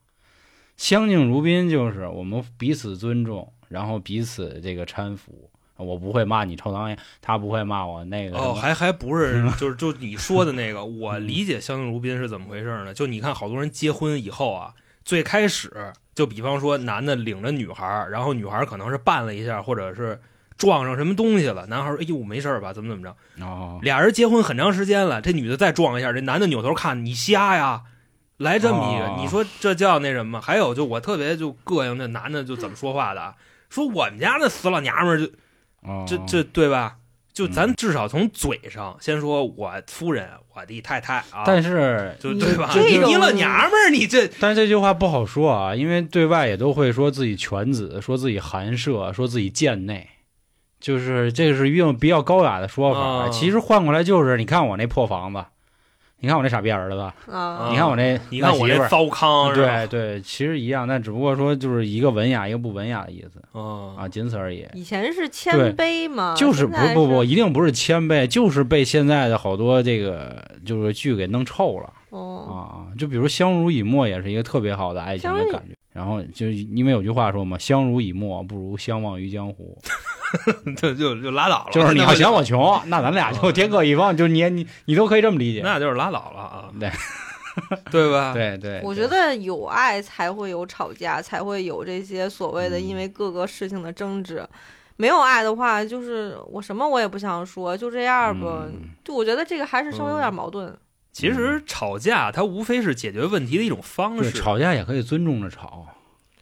[0.76, 5.50] 相敬如宾就是我们彼此尊重，然后彼此这个搀扶。
[5.76, 12.92] 我不会骂你臭当爷，他不会骂我那个哦，还还不是，就是就你说的那个，我理解相敬如宾是怎么回事呢？
[12.92, 20.20] 就你看，好多人结婚以后啊，最开始就比方说男的领着女孩儿，然后女孩儿可能是绊了一下，或者是
[20.56, 22.72] 撞上什么东西了，男孩儿说：“哎呦，没事儿吧？
[22.72, 23.14] 怎么怎么着？”
[23.46, 27.82] 哦，俩人结婚很长时间了，这女的再撞一下，这男的扭头看你瞎呀，
[28.36, 30.40] 来这么一个，哦你说这叫那什么？
[30.40, 33.36] 还有就我特别就膈应这男的就怎么说话的啊，
[33.70, 35.32] 说我们家那死老娘们儿就
[35.82, 36.97] 哦这这对吧？
[37.38, 42.68] 就咱嗯至少从嘴上先说我夫人，我的太太啊，但是就对吧？
[42.74, 50.08] 你你老娘们儿，你这但是这句话不好说啊，因为对外也都会说自己犬子，说自己寒舍，说自己贱内，
[50.80, 52.98] 就是这是用比较高雅的说法。
[52.98, 55.44] 啊其实换过来就是，你看我那破房子，
[56.20, 56.98] 你看我那傻逼儿子，
[57.30, 64.66] 啊你看我那你看我这糟糠对对，其实一样，但只不过说就是一个文雅，一个不文雅的意思嗯啊，仅此而已。
[64.74, 71.92] 以前是谦卑嘛，就是不不不，一定不是谦卑，就是被现在的好多这个就是剧给弄臭了。
[72.10, 75.77] 哦，啊，就比如相濡以沫也是一个特别好的爱情的感觉。
[75.98, 79.76] 然后就因为有句话说嘛，相濡以沫不如相忘于江湖。
[80.76, 85.60] 就就就拉倒了， 就是你要嫌我穷，那咱俩就天各一方，就你你你都可以这么理解。
[85.64, 86.88] 那就是拉倒了啊，对
[87.90, 88.32] 对吧？
[88.32, 94.46] 对对，我觉得有爱才会有吵架，才会有这些所谓的因嗯为各个事情的争执。
[94.96, 98.64] 没有爱的话，就是我什么我也不想说，就这样吧。
[98.68, 100.76] 嗯就我觉得这个还是稍微有点矛盾。
[101.18, 105.86] 其实吵架它无非是解决问题的一种方式，吵架也可以尊重着吵，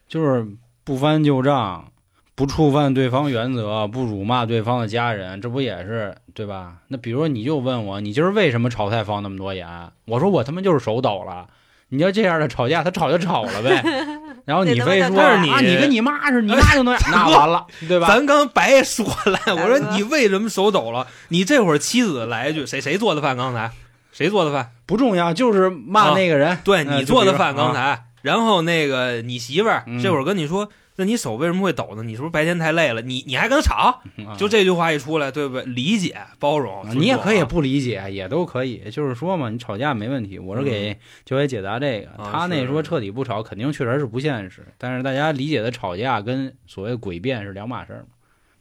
[0.06, 0.46] 就是
[0.84, 1.90] 不翻旧账，
[2.34, 6.74] 不触犯对方原则，不辱骂对方的家人，这不也是对吧？
[6.88, 9.66] 那比如说你就问我，你今儿为什么炒菜放那么多盐？
[10.04, 11.46] 我说我他妈就是手抖了。
[11.88, 13.82] 你要这样的吵架，他吵就吵了呗。
[14.44, 18.08] 然后你非说那他妈啊，你跟你妈似的，你妈就能 那完了，对吧？
[18.08, 21.06] 咱刚白说了，我说你为什么手抖了？
[21.28, 23.36] 你这会儿妻子来一句，谁谁做的饭？
[23.36, 23.70] 刚才
[24.16, 24.70] 谁做的饭？
[24.86, 26.56] 不重要，就是骂那个人。
[26.64, 28.06] 对嗯你做的饭，刚才。
[28.22, 32.02] 然后那个你媳妇儿嗯这会儿跟你说，那你手为什么会抖呢？
[32.02, 33.02] 你是不是白天太累了？
[33.02, 34.00] 你你还跟他吵？
[34.26, 35.64] 啊就这句话一出来，对不对？
[35.66, 38.90] 理解、包容，啊你也可以不理解，也都可以。
[38.90, 40.38] 就是说嘛，你吵架没问题。
[40.38, 40.96] 我是给
[41.26, 44.66] 九爷解答这个，啊他那是说彻底不吵，肯定确实是不现实。
[44.78, 48.06] 但是大家理解的吵架跟所谓诡辩是两码事儿嘛。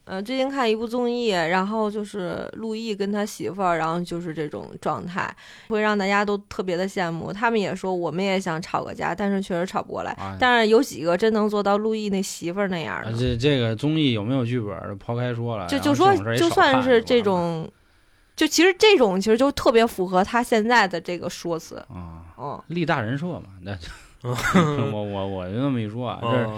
[0.06, 5.36] 呃，最近看一部综艺，然后就是陆毅跟他媳妇儿，然后就是这种状态，
[5.68, 7.34] 会让大家都特别的羡慕。
[7.34, 10.12] 他们也说，我们也想吵个架，但是确实吵不过来。
[10.12, 14.98] 啊，但是有几个真能做到陆毅那媳妇儿那样啊的，这这个综艺有没有剧本？
[15.00, 17.68] 抛开说了，就就说就算是这种，
[18.36, 21.78] 就其实这种其实就特别符合他现在的这个说辞。
[21.90, 23.44] 啊，嗯，立大人设嘛。
[23.62, 23.76] 那
[24.92, 26.50] 我我我就那么一说啊，这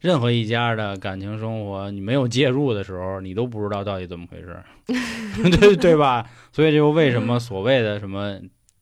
[0.00, 4.62] 任何一家的感情生活，你没有介入的时候，你都不知道到底怎么回事，
[5.60, 6.28] 对 对吧？
[6.52, 8.40] 所以就为什么所谓的什么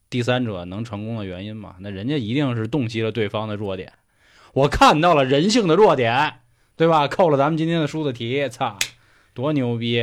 [0.08, 1.74] 第三者能成功的原因嘛？
[1.80, 3.92] 那人家一定是洞悉了对方的弱点，
[4.54, 6.34] 我看到了人性的弱点，
[6.76, 7.08] 对吧？
[7.08, 8.78] 扣了咱们今天的书的题，操，
[9.34, 10.00] 多牛逼，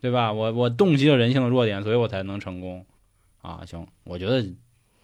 [0.00, 0.32] 对吧？
[0.32, 2.86] 我我洞悉了人性的弱点，所以我才能成功
[3.42, 3.62] 啊！
[3.66, 4.46] 行，我觉得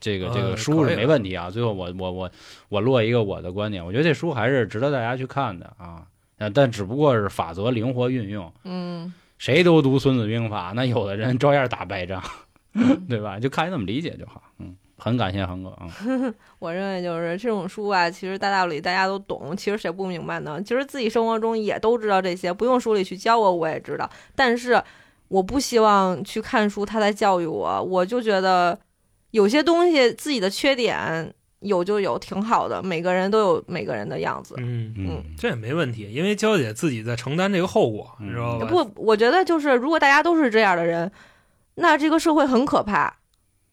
[0.02, 1.48] 这个这呃个书是没问题啊。
[1.48, 2.30] 最后我我我
[2.68, 6.02] 我落一个我的观点，我觉得这书还是值得大家去看的啊。
[6.38, 12.20] 呃但只不过是法则灵活运用，嗯，谁都读《孙子兵法》，那有的人照样打败仗，
[13.08, 13.38] 对吧？
[13.38, 14.42] 就看你怎么理解就好。
[14.58, 15.86] 嗯，很感谢恒哥啊。
[16.58, 20.60] 我认为就是这种书啊，其实大道理大家都懂，其实谁不明白呢？
[20.60, 24.10] 其实自己生活中也都知道这些，不用书里去教我，我也知道。
[24.34, 24.82] 但是
[25.28, 28.76] 我不希望去看书，他在教育我，我就觉得
[29.32, 32.82] 有些东西自己的缺点有就有，挺好的。
[32.82, 34.54] 每个人都有每个人的样子。
[34.58, 38.66] 嗯，嗯，这也没问题，因为娇姐自己在承担这个后果，嗯你知道吧？
[38.66, 41.10] 不，我觉得就是如果大家都是这样的人，
[41.74, 43.16] 那这个社会很可怕。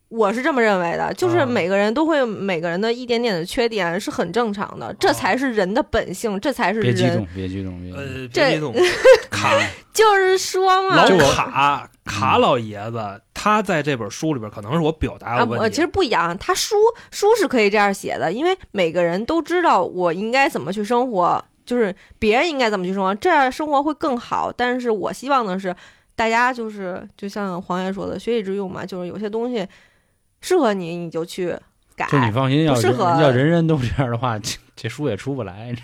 [0.10, 6.94] 我是这么认为的，就是啊每个人都会有每个人的一点点的缺点是很正常的，这才是人的本性，这才是人。
[6.94, 8.00] 别激动，别激动，别激动。
[8.00, 8.74] 呃，别这激动，
[9.30, 9.56] 卡
[9.94, 16.76] 就是说嘛，老卡卡老爷子，他在这本书里边可能是我表达啊，有问题，我其实不一样，他书
[17.12, 24.52] 书是可以这样写的，因为每个人都知道我应该怎么去生活，就是别人应该怎么去生活，这样生活会更好。
[24.52, 25.76] 但是我希望的是，
[26.16, 29.68] 大家就是就像黄爷说的，学以致用嘛，就是有些东西
[30.42, 31.56] 适合你，你就去
[31.96, 32.08] 改。
[32.10, 35.70] 就你放心，要适合要人人都这样的话，这这书也出不来。
[35.70, 35.82] 你知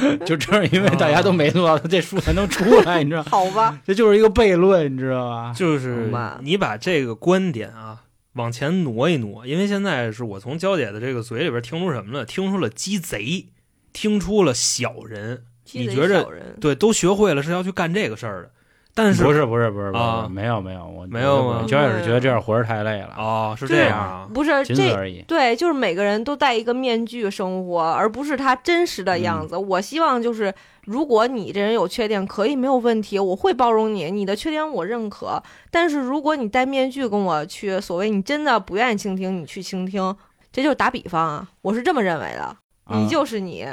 [0.00, 3.28] 道吗 就正是因为大家都没做到，这书才能出来，你知道吗？
[3.30, 5.52] 好吧，这就是一个悖论，你知道吧？
[5.54, 6.10] 就是
[6.40, 8.02] 你把这个观点啊
[8.32, 12.24] 往前挪一挪，因为现在是我从娇姐的这个嘴里边听出什么了？
[12.24, 13.46] 听出了鸡贼，
[13.92, 16.26] 听出了小人，鸡贼你觉着
[16.60, 18.50] 对，都学会了是要去干这个事儿的。
[18.96, 25.22] 但是不是不是不是不是啊没有没有我没有吗焦也是觉得这样活着太累了，哦，是这样啊，不是仅此这而已。
[25.28, 29.54] 对，就是每个人都戴一个面具生活，而不是他真实的样子。
[29.54, 30.50] 我希望就是，
[30.86, 35.42] 如果你这人有缺点，可以没有问题，我会包容你，你的缺点我认可。
[35.70, 40.16] 但是如果你戴面具跟我去，所谓你真的不愿意倾听，你去倾听，
[40.50, 42.56] 这就是打比方啊，我是这么认为的。
[42.88, 43.66] 你啊就是你，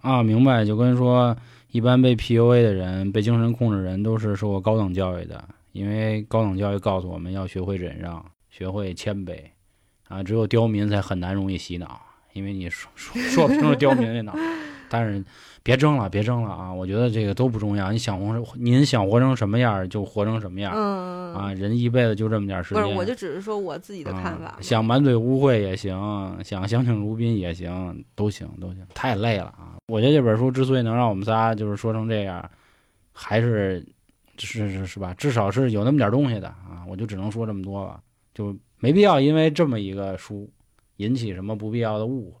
[0.00, 1.36] 啊，明白，就跟说
[1.72, 5.42] 一般被 PUA 的人、被精神控制人都是受过高等教育的，
[5.72, 9.40] 因为高等教育告诉我们要学会忍让，学会谦卑，
[10.06, 11.98] 啊，只有刁民才很难容易洗脑，
[12.34, 14.34] 因为你说说说不清楚刁民那脑。
[14.90, 15.24] 但是
[15.62, 16.72] 别争了，别争了啊！
[16.72, 21.54] 我觉得这个都不重要，你想活，您想活成什么样就活成什么样、嗯，啊！
[21.54, 24.58] 人一辈子就这么点时间，不是，我就只是说我自己的看法啊。
[24.60, 28.84] 想满嘴污秽也行，想相敬如宾也行，都行都行。
[28.92, 29.76] 太累了啊！
[29.86, 32.50] 我觉得这本书之所以能让我们仨就是说成这样，
[33.12, 33.86] 还是
[34.38, 35.14] 是是是吧？
[35.14, 36.82] 至少是有那么点东西的啊！
[36.88, 38.00] 我就只能说这么多了，
[38.34, 40.50] 就没必要因为这么一个书
[40.96, 42.40] 引起什么不必要的误会，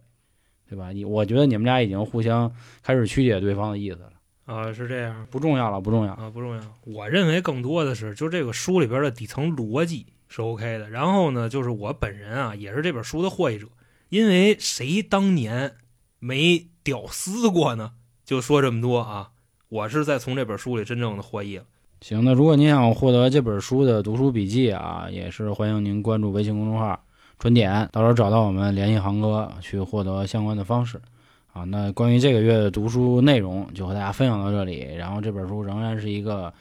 [0.72, 0.88] 对吧？
[0.90, 2.50] 你我觉得你们俩已经互相
[2.82, 4.12] 开始曲解对方的意思了，
[4.46, 6.14] 啊，是这样不重要了，不重要。
[6.14, 6.62] 啊，不重要。
[6.84, 10.88] 我认为更多的是，就这个书里边的底层逻辑是 OK 的。
[10.88, 13.66] 然后呢，就是我本人啊，也是这本书的获益者，
[14.08, 15.74] 因为谁当年
[16.18, 17.92] 没屌丝过呢？
[18.24, 19.28] 就说这么多啊，
[19.68, 21.64] 我是在从这本书里真正的获益了。
[22.00, 26.98] 行，那如果您想获得这本书的读书笔记啊，也是欢迎您关注微信公众号
[27.42, 31.00] “春点”，到时候找到我们联系航哥去获得相关的方式。
[31.52, 36.54] 啊，那关于这个月的读书内容就和大家分享到这里，然后这本书仍然是一个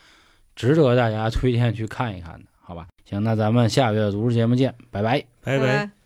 [0.55, 2.88] 值得大家推荐去看一看的，好吧？
[3.07, 5.23] 行，那咱们下个月的读书节目见，拜拜。
[5.43, 6.01] 拜拜拜